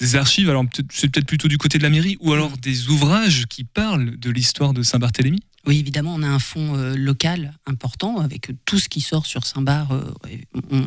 [0.00, 3.44] des archives, alors c'est peut-être plutôt du côté de la mairie, ou alors des ouvrages
[3.48, 5.40] qui parlent de l'histoire de Saint-Barthélemy?
[5.66, 9.46] Oui, évidemment, on a un fonds euh, local important avec tout ce qui sort sur
[9.46, 9.92] Saint-Bar.
[9.92, 10.12] euh,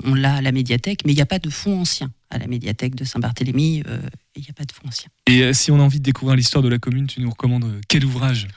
[0.04, 2.48] on l'a à la médiathèque, mais il n'y a pas de fonds ancien à la
[2.48, 3.84] médiathèque de Saint-Barthélemy.
[3.88, 4.00] euh,
[4.36, 5.10] Il n'y a pas de fonds ancien.
[5.28, 8.04] Et si on a envie de découvrir l'histoire de la commune, tu nous recommandes quel
[8.06, 8.48] ouvrage?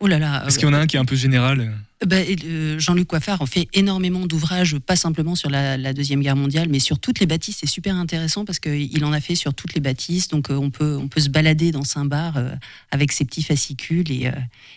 [0.00, 0.44] Oh là là.
[0.46, 2.78] Est-ce qu'il y en a un qui est un peu général euh Ben, et, euh,
[2.78, 6.78] Jean-Luc Coiffard en fait énormément d'ouvrages, pas simplement sur la, la Deuxième Guerre mondiale, mais
[6.78, 7.56] sur toutes les bâtisses.
[7.60, 10.28] C'est super intéressant parce qu'il en a fait sur toutes les bâtisses.
[10.28, 12.50] Donc euh, on, peut, on peut se balader dans Saint-Bar euh,
[12.92, 14.32] avec ses petits fascicules et, euh,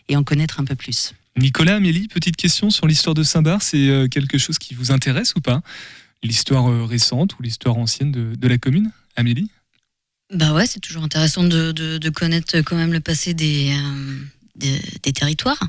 [0.10, 1.14] et en connaître un peu plus.
[1.38, 3.62] Nicolas, Amélie, petite question sur l'histoire de Saint-Bar.
[3.62, 5.62] C'est euh, quelque chose qui vous intéresse ou pas?
[6.24, 8.92] L'histoire euh, récente ou l'histoire ancienne de, de la commune?
[9.16, 9.50] Amélie?
[10.34, 13.72] Bah ouais, c'est toujours intéressant de, de- de connaître quand même le passé des,
[14.56, 14.80] des,
[15.14, 15.62] territoires.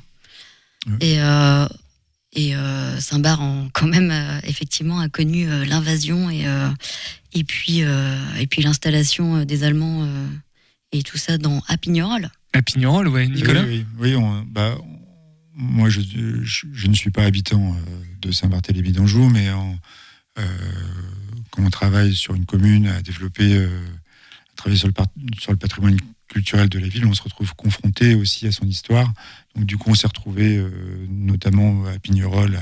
[1.01, 1.67] Et, euh,
[2.33, 3.41] et euh, Saint-Bar,
[3.73, 6.69] quand même, euh, effectivement, a connu euh, l'invasion et, euh,
[7.35, 10.27] et puis, euh, et puis l'installation des Allemands euh,
[10.93, 12.31] et tout ça dans à Pignerol.
[12.53, 14.99] À Pignerol, ouais, Nicolas Oui, oui, oui, on- bah, on-
[15.55, 16.01] moi je,
[16.43, 19.79] je, je ne suis pas habitant euh, de Saint-Barthélemy d'Anjou, mais en,
[20.39, 20.45] euh,
[21.51, 24.95] quand on travaille sur une commune à développer, euh, à travailler sur le,
[25.39, 25.97] sur le patrimoine
[26.33, 29.13] culturel de la ville, on se retrouve confronté aussi à son histoire.
[29.55, 30.71] Donc du coup, on s'est retrouvé euh,
[31.11, 32.61] notamment à Pignerol, à-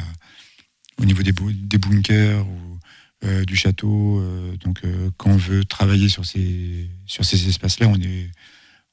[1.00, 1.32] au niveau des,
[1.78, 2.78] bunkers ou
[3.24, 4.18] euh, du château.
[4.20, 4.82] euh, donc
[5.16, 8.30] quand on veut travailler sur ces, sur ces espaces-là, on est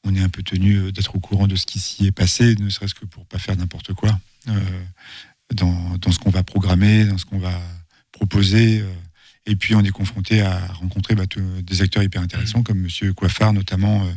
[0.04, 2.70] on est un peu tenu d'être au courant de ce qui s'y est passé, ne
[2.70, 4.18] serait-ce que pour pas faire n'importe quoi.
[5.54, 7.60] dans, dans ce qu'on va programmer, dans ce qu'on va
[8.12, 8.84] proposer.
[9.48, 11.26] et puis on est confronté à rencontrer bah,
[11.62, 14.12] des acteurs hyper intéressants comme Monsieur Coiffard notamment, euh,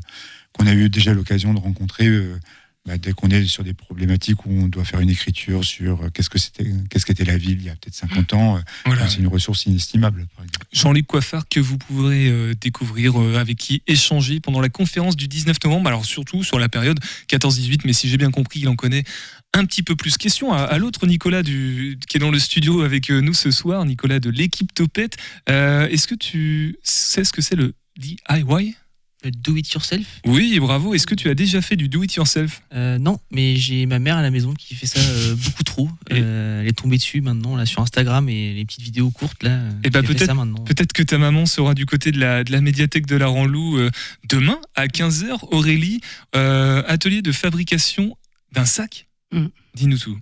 [0.52, 2.38] qu'on a eu déjà l'occasion de rencontrer euh,
[2.86, 6.08] bah, dès qu'on est sur des problématiques où on doit faire une écriture sur euh,
[6.12, 8.56] qu'est-ce que c'était, qu'est-ce qu'était la ville il y a peut-être 50 ans.
[8.56, 9.06] euh, Voilà.
[9.08, 10.26] C'est une ressource inestimable.
[10.72, 15.58] Jean-Luc Coiffard que vous pourrez euh, découvrir, avec qui échanger pendant la conférence du 19
[15.64, 16.98] novembre, alors surtout sur la période
[17.28, 19.04] 14-18, mais si j'ai bien compris, il en connaît
[19.52, 20.16] un petit peu plus.
[20.16, 23.84] Question à, à l'autre Nicolas du, qui est dans le studio avec nous ce soir,
[23.84, 25.16] Nicolas de l'équipe Topette.
[25.48, 28.74] Est-ce que tu sais ce que c'est le DIY
[29.22, 30.94] Le do it yourself Oui, bravo.
[30.94, 32.62] Est-ce que tu as déjà fait du do it yourself?
[32.72, 35.90] Euh, non, mais j'ai ma mère à la maison qui fait ça euh, beaucoup trop.
[36.10, 39.50] Euh, elle est tombée dessus maintenant là sur Instagram et les petites vidéos courtes là.
[39.50, 40.64] euh, elle fait peut-être ça maintenant.
[40.64, 43.76] peut-être que ta maman sera du côté de la, de la médiathèque de la Ranlou
[43.78, 43.90] euh,
[44.28, 45.38] demain à 15h.
[45.50, 46.00] Aurélie,
[46.34, 48.16] euh, atelier de fabrication
[48.52, 49.06] d'un sac?
[49.32, 49.46] Mm.
[49.74, 50.18] Dis-nous tout.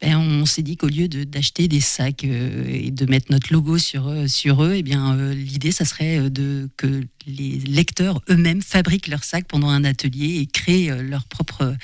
[0.00, 3.76] Ben, on s'est dit qu'au lieu d'acheter des sacs euh, et de mettre notre logo
[3.78, 9.08] sur, sur eux, eh bien, euh, l'idée, ça serait euh, que les lecteurs eux-mêmes fabriquent
[9.08, 11.74] leurs sacs pendant un atelier et créent euh, leur propre,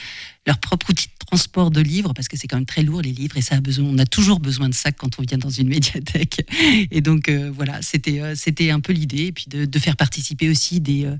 [0.47, 3.13] leur propre outil de transport de livres, parce que c'est quand même très lourd les
[3.13, 5.51] livres et ça a besoin, on a toujours besoin de sacs quand on vient dans
[5.51, 6.47] une médiathèque.
[6.91, 10.49] Et donc euh, voilà, c'était euh, c'était un peu l'idée, et puis de, faire participer
[10.49, 11.17] aussi des, euh,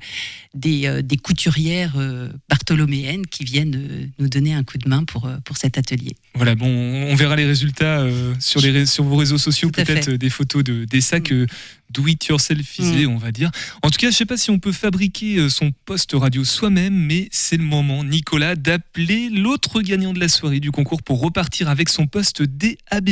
[0.55, 5.27] des, euh, couturières euh, bartholoméennes qui viennent euh, nous donner un coup de main pour,
[5.27, 6.15] euh, pour cet atelier.
[6.35, 10.11] Voilà, bon, on verra les résultats euh, sur, les, ré- sur vos réseaux sociaux, peut-être
[10.11, 11.47] euh, des photos de, des sacs euh,
[11.91, 13.11] do it yourselfisés, Mm.
[13.11, 13.51] on va dire.
[13.83, 16.95] En tout cas, je sais pas si on peut fabriquer euh, son poste radio soi-même,
[16.95, 21.69] mais c'est le moment, Nicolas, d'appeler l'autre gagnant de la soirée du concours pour repartir
[21.69, 23.11] avec son poste DAB+,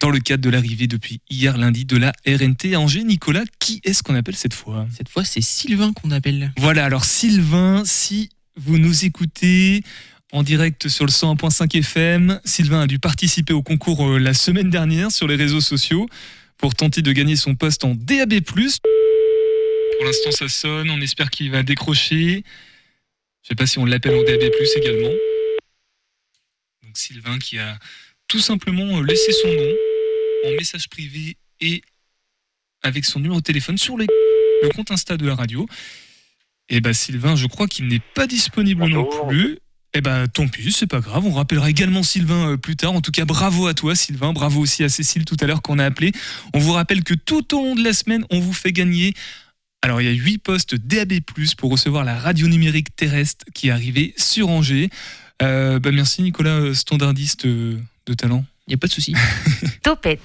[0.00, 3.04] dans le cadre de l'arrivée depuis hier lundi de la RNT à Angers.
[3.04, 4.86] Nicolas, qui est-ce qu'on appelle cette fois?
[4.94, 6.52] Cette fois, c'est Sylvain qu'on appelle.
[6.58, 9.82] Voilà, alors Sylvain, si vous nous écoutez
[10.34, 14.68] en direct sur le 101.5 FM, Sylvain a dû participer au concours euh, la semaine
[14.68, 16.08] dernière sur les réseaux sociaux
[16.58, 18.40] pour tenter de gagner son poste en DAB+.
[18.42, 18.58] Pour
[20.04, 22.42] l'instant, ça sonne, on espère qu'il va décrocher.
[23.42, 24.42] Je sais pas si on l'appelle en DAB+,
[24.76, 25.12] également.
[26.82, 27.78] Donc Sylvain qui a
[28.26, 29.72] tout simplement euh, laissé son nom
[30.46, 31.80] en message privé et
[32.82, 34.08] avec son numéro de téléphone sur les-
[34.62, 35.64] le compte Insta de la radio.
[36.68, 39.58] Et bah Sylvain, je crois qu'il n'est pas disponible non plus.
[39.96, 41.24] Eh ben tant pis, c'est pas grave.
[41.24, 42.92] On rappellera également Sylvain euh, plus tard.
[42.92, 45.78] En tout cas, bravo à toi Sylvain, bravo aussi à Cécile tout à l'heure qu'on
[45.78, 46.10] a appelé.
[46.52, 49.14] On vous rappelle que tout au long de la semaine, on vous fait gagner.
[49.82, 51.20] Alors il y a 8 postes DAB+
[51.56, 54.90] pour recevoir la radio numérique terrestre qui est arrivée sur Angers.
[55.42, 58.44] Euh, bah merci Nicolas, euh, standardiste de talent.
[58.66, 59.14] Il n'y a pas de souci.
[59.82, 60.20] Topette.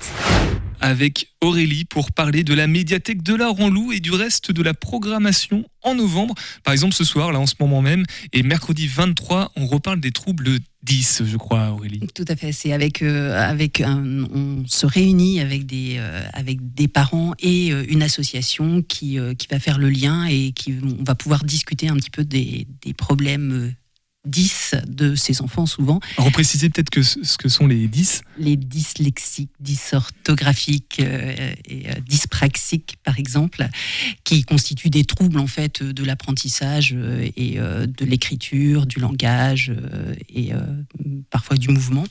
[0.80, 4.74] avec Aurélie pour parler de la médiathèque de la Ranlou et du reste de la
[4.74, 6.36] programmation en novembre.
[6.64, 10.12] Par exemple, ce soir, là en ce moment même, et mercredi 23, on reparle des
[10.12, 10.52] troubles
[10.84, 12.00] 10, je crois, Aurélie.
[12.16, 12.54] Tout à fait.
[12.54, 17.74] C'est avec, euh, avec un- on se réunit avec des, euh, avec des parents et
[17.74, 21.90] euh, une association qui, qui va faire le lien et qui on va pouvoir discuter
[21.90, 23.74] un petit peu des, des problèmes
[24.26, 25.99] 10 de ces enfants souvent.
[26.17, 28.22] Repréciser peut-être que ce que sont les 10.
[28.38, 33.67] Les dyslexiques, dysorthographiques euh, et euh, dyspraxiques, par exemple,
[34.24, 39.72] qui constituent des troubles en fait de l'apprentissage euh, et euh, de l'écriture, du langage
[40.30, 40.59] et euh,
[41.30, 42.03] parfois du mouvement.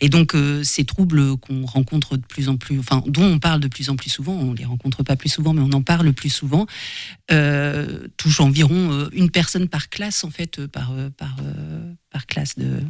[0.00, 3.68] Et donc ces troubles qu'on rencontre de plus en plus, enfin dont on parle de
[3.68, 6.30] plus en plus souvent, on les rencontre pas plus souvent, mais on en parle plus
[6.30, 6.66] souvent,
[8.16, 11.36] touchent environ une personne par classe en fait, par par
[12.10, 12.80] par classe de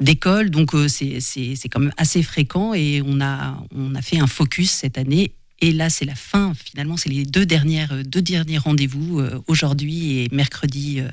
[0.00, 0.50] d'école.
[0.50, 4.18] Donc euh, c'est c'est c'est quand même assez fréquent et on a on a fait
[4.18, 5.32] un focus cette année.
[5.62, 6.54] Et là, c'est la fin.
[6.54, 11.08] Finalement, c'est les deux dernières, euh, deux derniers rendez-vous euh, aujourd'hui et mercredi, euh,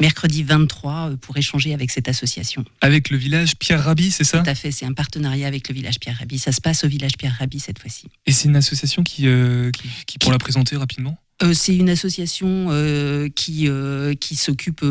[0.00, 2.64] mercredi 23 euh, pour échanger avec cette association.
[2.80, 4.38] Avec le village Pierre Rabhi, c'est ça?
[4.38, 4.70] Tout à fait.
[4.70, 6.38] C'est un partenariat avec le village Pierre Rabhi.
[6.38, 8.06] Ça se passe au village Pierre Rabhi cette fois-ci.
[8.26, 11.18] Et c'est une association qui, euh, qui, qui, pour la présenter rapidement?
[11.40, 14.84] Euh, c'est une association euh, qui, euh, qui s'occupe,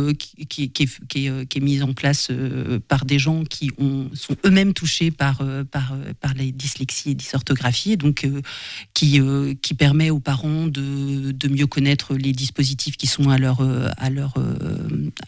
[0.48, 2.32] qui, est, mise en place
[2.88, 5.42] par des gens qui ont, sont eux-mêmes touchés par,
[5.72, 8.26] par, par les dyslexies et dysorthographies, et donc
[8.94, 9.22] qui,
[9.78, 13.62] permet aux parents de, mieux connaître les dispositifs qui sont à leur,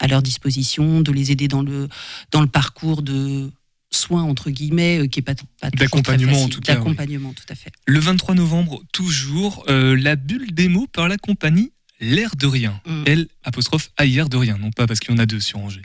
[0.08, 1.88] leur disposition, de les aider dans le,
[2.30, 3.50] dans le parcours de
[3.90, 6.78] soins entre guillemets euh, qui est pas, pas D'accompagnement, en tout cas, oui.
[6.78, 11.72] d'accompagnement tout à fait Le 23 novembre, toujours, euh, la bulle démo par la compagnie
[12.02, 12.80] L'air de rien.
[12.86, 13.02] Mm.
[13.06, 15.82] L apostrophe AIR de rien, non pas parce qu'il y en a deux sur Angers.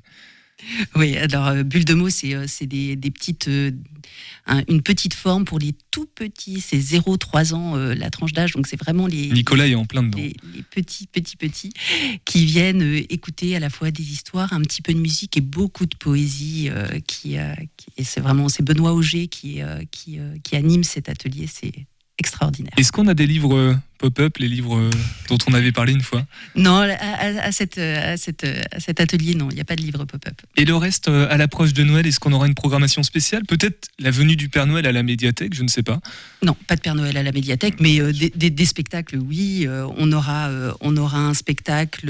[0.95, 3.71] Oui, alors euh, bulle de mots, c'est euh, des, des petites, euh,
[4.45, 6.61] un- une petite forme pour les tout petits.
[6.61, 10.17] C'est 0-3 ans la tranche d'âge, donc c'est vraiment les, Nicolas est en plein dedans.
[10.17, 11.71] les, les petits, petits, petits
[12.25, 15.85] qui viennent écouter à la fois des histoires, un petit peu de musique et beaucoup
[15.85, 16.69] de poésie.
[17.07, 17.37] qui,
[18.03, 19.59] c'est vraiment c'est Benoît Auger qui,
[19.91, 21.47] qui, qui anime cet atelier.
[21.51, 21.73] C'est
[22.17, 22.71] extraordinaire.
[22.77, 24.89] Est-ce qu'on a des livres euh, pop-up, les livres euh,
[25.29, 26.25] dont on avait parlé une fois?
[26.55, 29.65] Non, à, à- à cette, euh, à, cette, à cet atelier, non, il n'y a
[29.65, 30.33] pas de livre pop-up.
[30.55, 33.43] Et le reste, à l'approche de Noël, est-ce qu'on aura une programmation spéciale?
[33.45, 35.99] Peut-être la venue du Père Noël à la médiathèque, je ne sais pas.
[36.41, 39.65] Non, pas de Père Noël à la médiathèque, mais euh, des, des- des spectacles, oui.
[39.67, 42.09] Euh, on, aura, euh, on aura un spectacle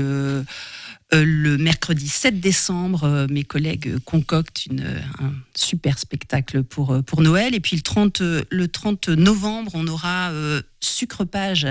[1.12, 3.04] le mercredi 7 décembre.
[3.04, 7.56] Euh, mes collègues euh, concoctent euh, un super spectacle pour, euh, Noël.
[7.56, 11.68] Et puis le 30, euh, le 30 novembre, on aura euh, Sucre Page.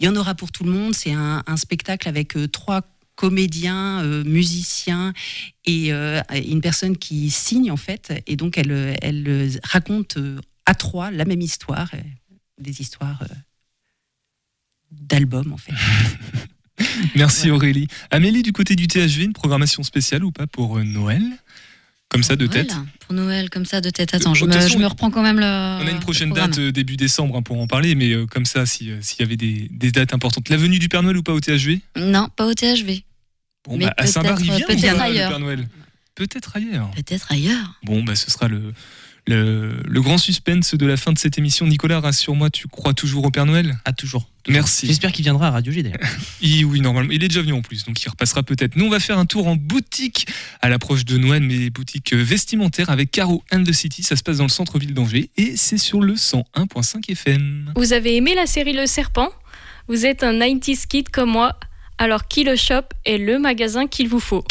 [0.00, 0.94] Il y en aura pour tout le monde.
[0.94, 2.82] C'est un, spectacle avec euh, trois
[3.14, 5.12] comédiens, euh, musiciens
[5.64, 8.12] et euh, une personne qui signe en fait.
[8.26, 11.98] Et donc elle, euh, euh, raconte euh, à trois la même histoire, euh,
[12.58, 13.34] des histoires euh,
[14.90, 15.72] d'albums en fait.
[17.16, 17.86] Merci Aurélie.
[18.10, 21.22] Amélie, du côté du THV, une programmation spéciale ou pas pour euh, Noël?
[22.08, 24.14] Comme ça, de Noël, tête Pour Noël, comme ça, de tête.
[24.14, 25.46] Attends, je me, façon, je me reprends quand même le.
[25.46, 28.44] On a une prochaine date euh, début décembre hein, pour en parler, mais euh, comme
[28.44, 30.48] ça, si, s'il y avait des, des dates importantes.
[30.50, 33.02] La venue du Père Noël ou pas au THV Non, pas au THV.
[33.64, 35.30] Bon, Mais bah, à Saint-Barth, il peut-être- vient ou peut-être pas, le ailleurs.
[35.30, 35.68] Père Noël
[36.14, 36.90] Peut-être ailleurs.
[36.90, 37.80] Peut-être ailleurs.
[37.84, 38.74] Bon, bah, ce sera le,
[39.26, 41.66] le, le grand suspense de la fin de cette émission.
[41.66, 43.78] Nicolas, rassure-moi, tu crois toujours au Père Noël?
[43.86, 44.28] Ah, toujours.
[44.48, 44.86] Merci.
[44.86, 46.00] J'espère qu'il viendra à Radio G d'ailleurs.
[46.40, 47.10] Il- oui, normalement.
[47.12, 48.76] Il est déjà venu en plus, donc il repassera peut-être.
[48.76, 50.26] Nous, on va faire un tour en boutique
[50.60, 54.02] à l'approche de Noël, mais boutique euh, vestimentaire avec Caro and the City.
[54.02, 57.72] Ça se passe dans le centre-ville d'Angers et c'est sur le 101.5 FM.
[57.76, 59.28] Vous avez aimé la série Le Serpent?
[59.88, 61.58] Vous êtes un 90s kid comme moi,
[61.98, 64.44] alors Kilo Shop est le magasin qu'il vous faut.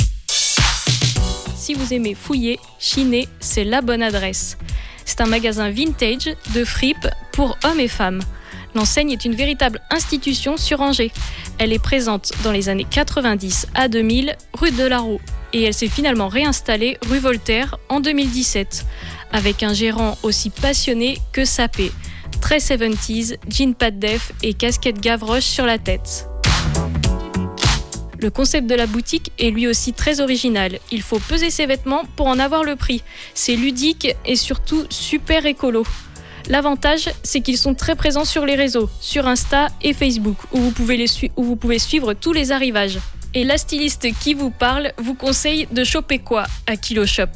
[1.55, 4.57] Si vous aimez fouiller, chiner, c'est la bonne adresse.
[5.05, 8.21] C'est un magasin vintage de fripes pour hommes et femmes.
[8.75, 11.11] L'enseigne est une véritable institution sur Angers.
[11.57, 15.19] Elle est présente dans les années 90 à 2000 rue de la Roue
[15.53, 18.85] et elle s'est finalement réinstallée rue Voltaire en 2017
[19.33, 21.91] avec un gérant aussi passionné que sapé.
[22.41, 26.27] Très 70s, jean pas de def et casquette Gavroche sur la tête.
[28.19, 30.77] Le concept de la boutique est lui aussi très original.
[30.91, 33.03] Il faut peser ses vêtements pour en avoir le prix.
[33.33, 35.83] C'est ludique et surtout super écolo.
[36.49, 40.71] L'avantage, c'est qu'ils sont très présents sur les réseaux, sur Insta et Facebook, où vous
[41.55, 42.99] pouvez, suivre tous les arrivages.
[43.33, 47.29] Et la styliste qui vous parle vous conseille de choper quoi à Kilo Shop?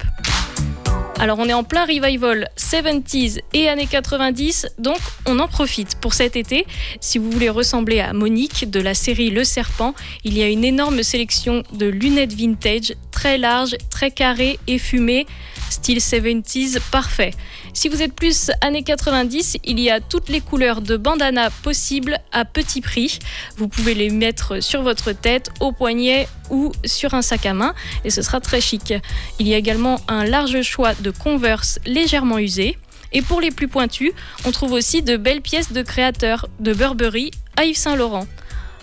[1.18, 6.14] Alors on est en plein revival 70s et années 90, donc on en profite pour
[6.14, 6.66] cet été.
[7.00, 9.96] Si vous voulez ressembler à Monique de la série Le Serpent,
[10.26, 15.26] il y a une énorme sélection de lunettes vintage, très larges, très carrées et fumées,
[15.70, 17.32] style 70s parfait.
[17.74, 22.20] Si vous êtes plus années 90, il y a toutes les couleurs de bandana possibles
[22.32, 23.20] à petit prix.
[23.58, 27.74] Vous pouvez les mettre sur votre tête, au poignet ou sur un sac à main
[28.04, 28.94] et ce sera très chic.
[29.40, 32.78] Il y a également un large choix de Converse légèrement usés.
[33.12, 34.12] Et pour les plus pointus,
[34.46, 38.28] on trouve aussi de belles pièces de créateurs, de Burberry à Yves Saint Laurent.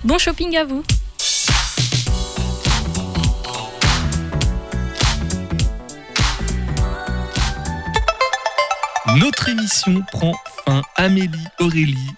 [0.05, 0.83] Bon shopping à vous
[9.17, 10.35] Notre émission prend
[10.65, 10.83] fin.
[10.97, 12.11] Amélie, Aurélie,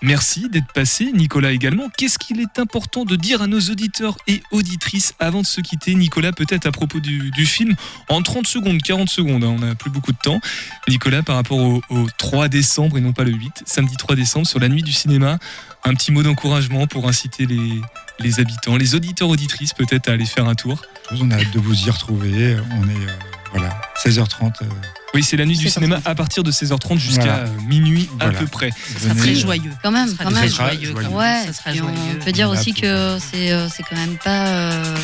[0.00, 1.10] merci d'être passé.
[1.12, 1.88] Nicolas également.
[1.96, 5.94] Qu'est-ce qu'il est important de dire à nos auditeurs et auditrices avant de se quitter
[5.94, 7.74] Nicolas, peut-être à propos du, film,
[8.08, 10.40] en 30 secondes, 40 secondes, hein, on n'a plus beaucoup de temps.
[10.88, 14.46] Nicolas, par rapport au, au 3 décembre et non pas le 8, samedi 3 décembre,
[14.46, 15.38] sur la nuit du cinéma,
[15.84, 20.48] un petit mot d'encouragement pour inciter les, habitants, les auditeurs, auditrices peut-être à aller faire
[20.48, 20.80] un tour?
[21.10, 22.56] On a hâte de vous y retrouver.
[22.80, 23.18] On est, euh,
[23.52, 24.62] voilà, 16h30.
[24.62, 24.66] euh,
[25.14, 25.70] Oui, c'est la nuit du 16h30.
[25.72, 27.44] cinéma à partir de 16h30 jusqu'à Voilà.
[27.66, 28.38] minuit à Voilà.
[28.40, 28.70] peu près.
[28.70, 29.70] Ça sera très joyeux.
[29.82, 30.48] Quand même, quand même.
[30.48, 31.12] joyeux, quand même.
[31.14, 31.94] Ouais, Ça sera joyeux.
[32.20, 34.46] on peut dire Voilà, aussi que c'est euh, c'est quand même pas.
[34.48, 34.96] euh,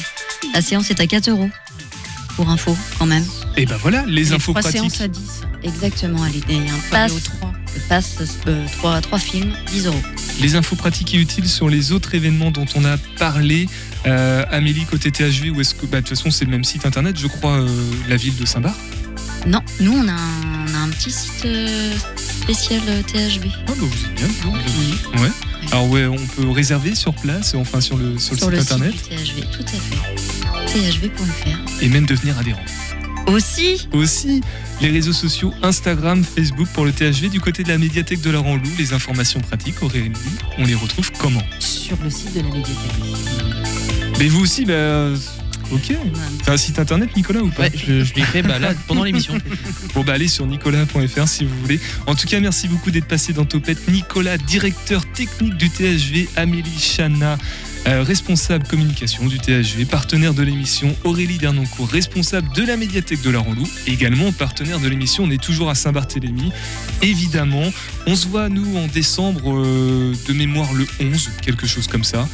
[0.53, 1.49] La séance est à 4 euros.
[2.37, 3.25] Pour info, quand même.
[3.57, 4.81] Et ben voilà, les Les infos trois pratiques.
[4.81, 5.21] séances à 10.
[5.63, 7.53] Exactement, allez, il y a un Faut aller pass, aux trois.
[7.89, 8.17] pass
[8.49, 10.03] euh, trois, trois films, 10 euros.
[10.41, 13.69] Les infos pratiques et utiles sur les autres événements dont on a parlé.
[14.07, 15.87] Euh, Amélie, côté THV, ou est-ce que.
[15.87, 17.69] bah, de toute façon, c'est le même site internet, je crois, euh,
[18.09, 18.75] la ville de Saint-Bar.
[19.47, 23.49] Non, nous on a un, on a un petit site euh, spécial euh, THV.
[23.55, 25.29] Ah, bah vous êtes bien, vous êtes- Ouais.
[25.73, 28.59] Alors, ouais, on peut réserver sur place, enfin sur le, sur le Sur site le
[28.61, 30.91] internet, site du THV, tout à fait.
[30.91, 31.83] THV.fr.
[31.83, 32.63] et même devenir adhérent.
[33.29, 34.43] Aussi Aussi,
[34.83, 37.29] les réseaux sociaux Instagram, Facebook pour le THV.
[37.31, 40.13] Du côté de la médiathèque de Laurent Loup, les informations pratiques, Aurélie,
[40.59, 41.43] on les retrouve comment?
[41.59, 42.75] Sur le site de la médiathèque.
[44.19, 45.09] Mais vous aussi, bah,
[45.73, 45.97] Ok.
[46.45, 49.05] T'as un site internet, Nicolas, ou pas Ouais, je, je l'ai fait bah, là, pendant
[49.05, 49.35] l'émission.
[49.95, 51.79] Bon bah allez sur nicolas.fr si vous voulez.
[52.07, 53.87] En tout cas, merci beaucoup d'être passé dans Topette.
[53.89, 57.39] Nicolas, directeur technique du THV, Amélie Chana,
[57.87, 63.31] euh, responsable communication du THV, partenaire de l'émission, Aurélie Dernoncourt, responsable de la médiathèque de
[63.31, 65.25] la Ranlou, également partenaire de l'émission.
[65.25, 66.51] On est toujours à Saint-Barthélemy,
[67.03, 67.73] évidemment.
[68.07, 72.27] On se voit, nous, en décembre, euh, de mémoire le 11, quelque chose comme ça.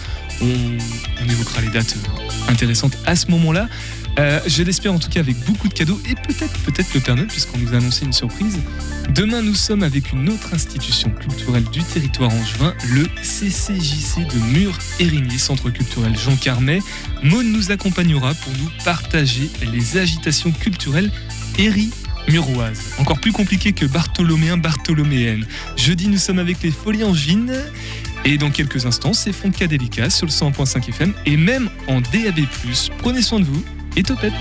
[0.42, 3.68] On, évoquera les dates euh, intéressantes à ce moment-là.
[4.18, 7.14] Euh, je l'espère en tout cas avec beaucoup de cadeaux et peut-être peut-être le Père
[7.14, 8.58] Noël puisqu'on nous a annoncé une surprise.
[9.14, 15.38] Demain nous sommes avec une autre institution culturelle du territoire angevin, le CCJC de Mur-Érigné,
[15.38, 16.80] Centre culturel Jean Carmet.
[17.22, 21.10] Maud nous accompagnera pour nous partager les agitations culturelles
[21.58, 21.90] éri
[22.28, 22.94] muroises.
[22.98, 25.46] Encore plus compliqué que bartholoméen bartholoméenne.
[25.76, 27.54] Jeudi nous sommes avec les Folies Angevines.
[28.24, 32.40] Et dans quelques instants, c'est Fonca Délicat sur le 100.5 FM et même en DAB+.
[32.98, 33.64] Prenez soin de vous
[33.96, 34.32] et topette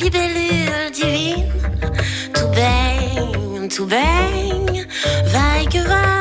[0.00, 1.52] des libellules divines.
[2.32, 4.86] Tout baigne, tout baigne,
[5.26, 6.19] vaille que vaille,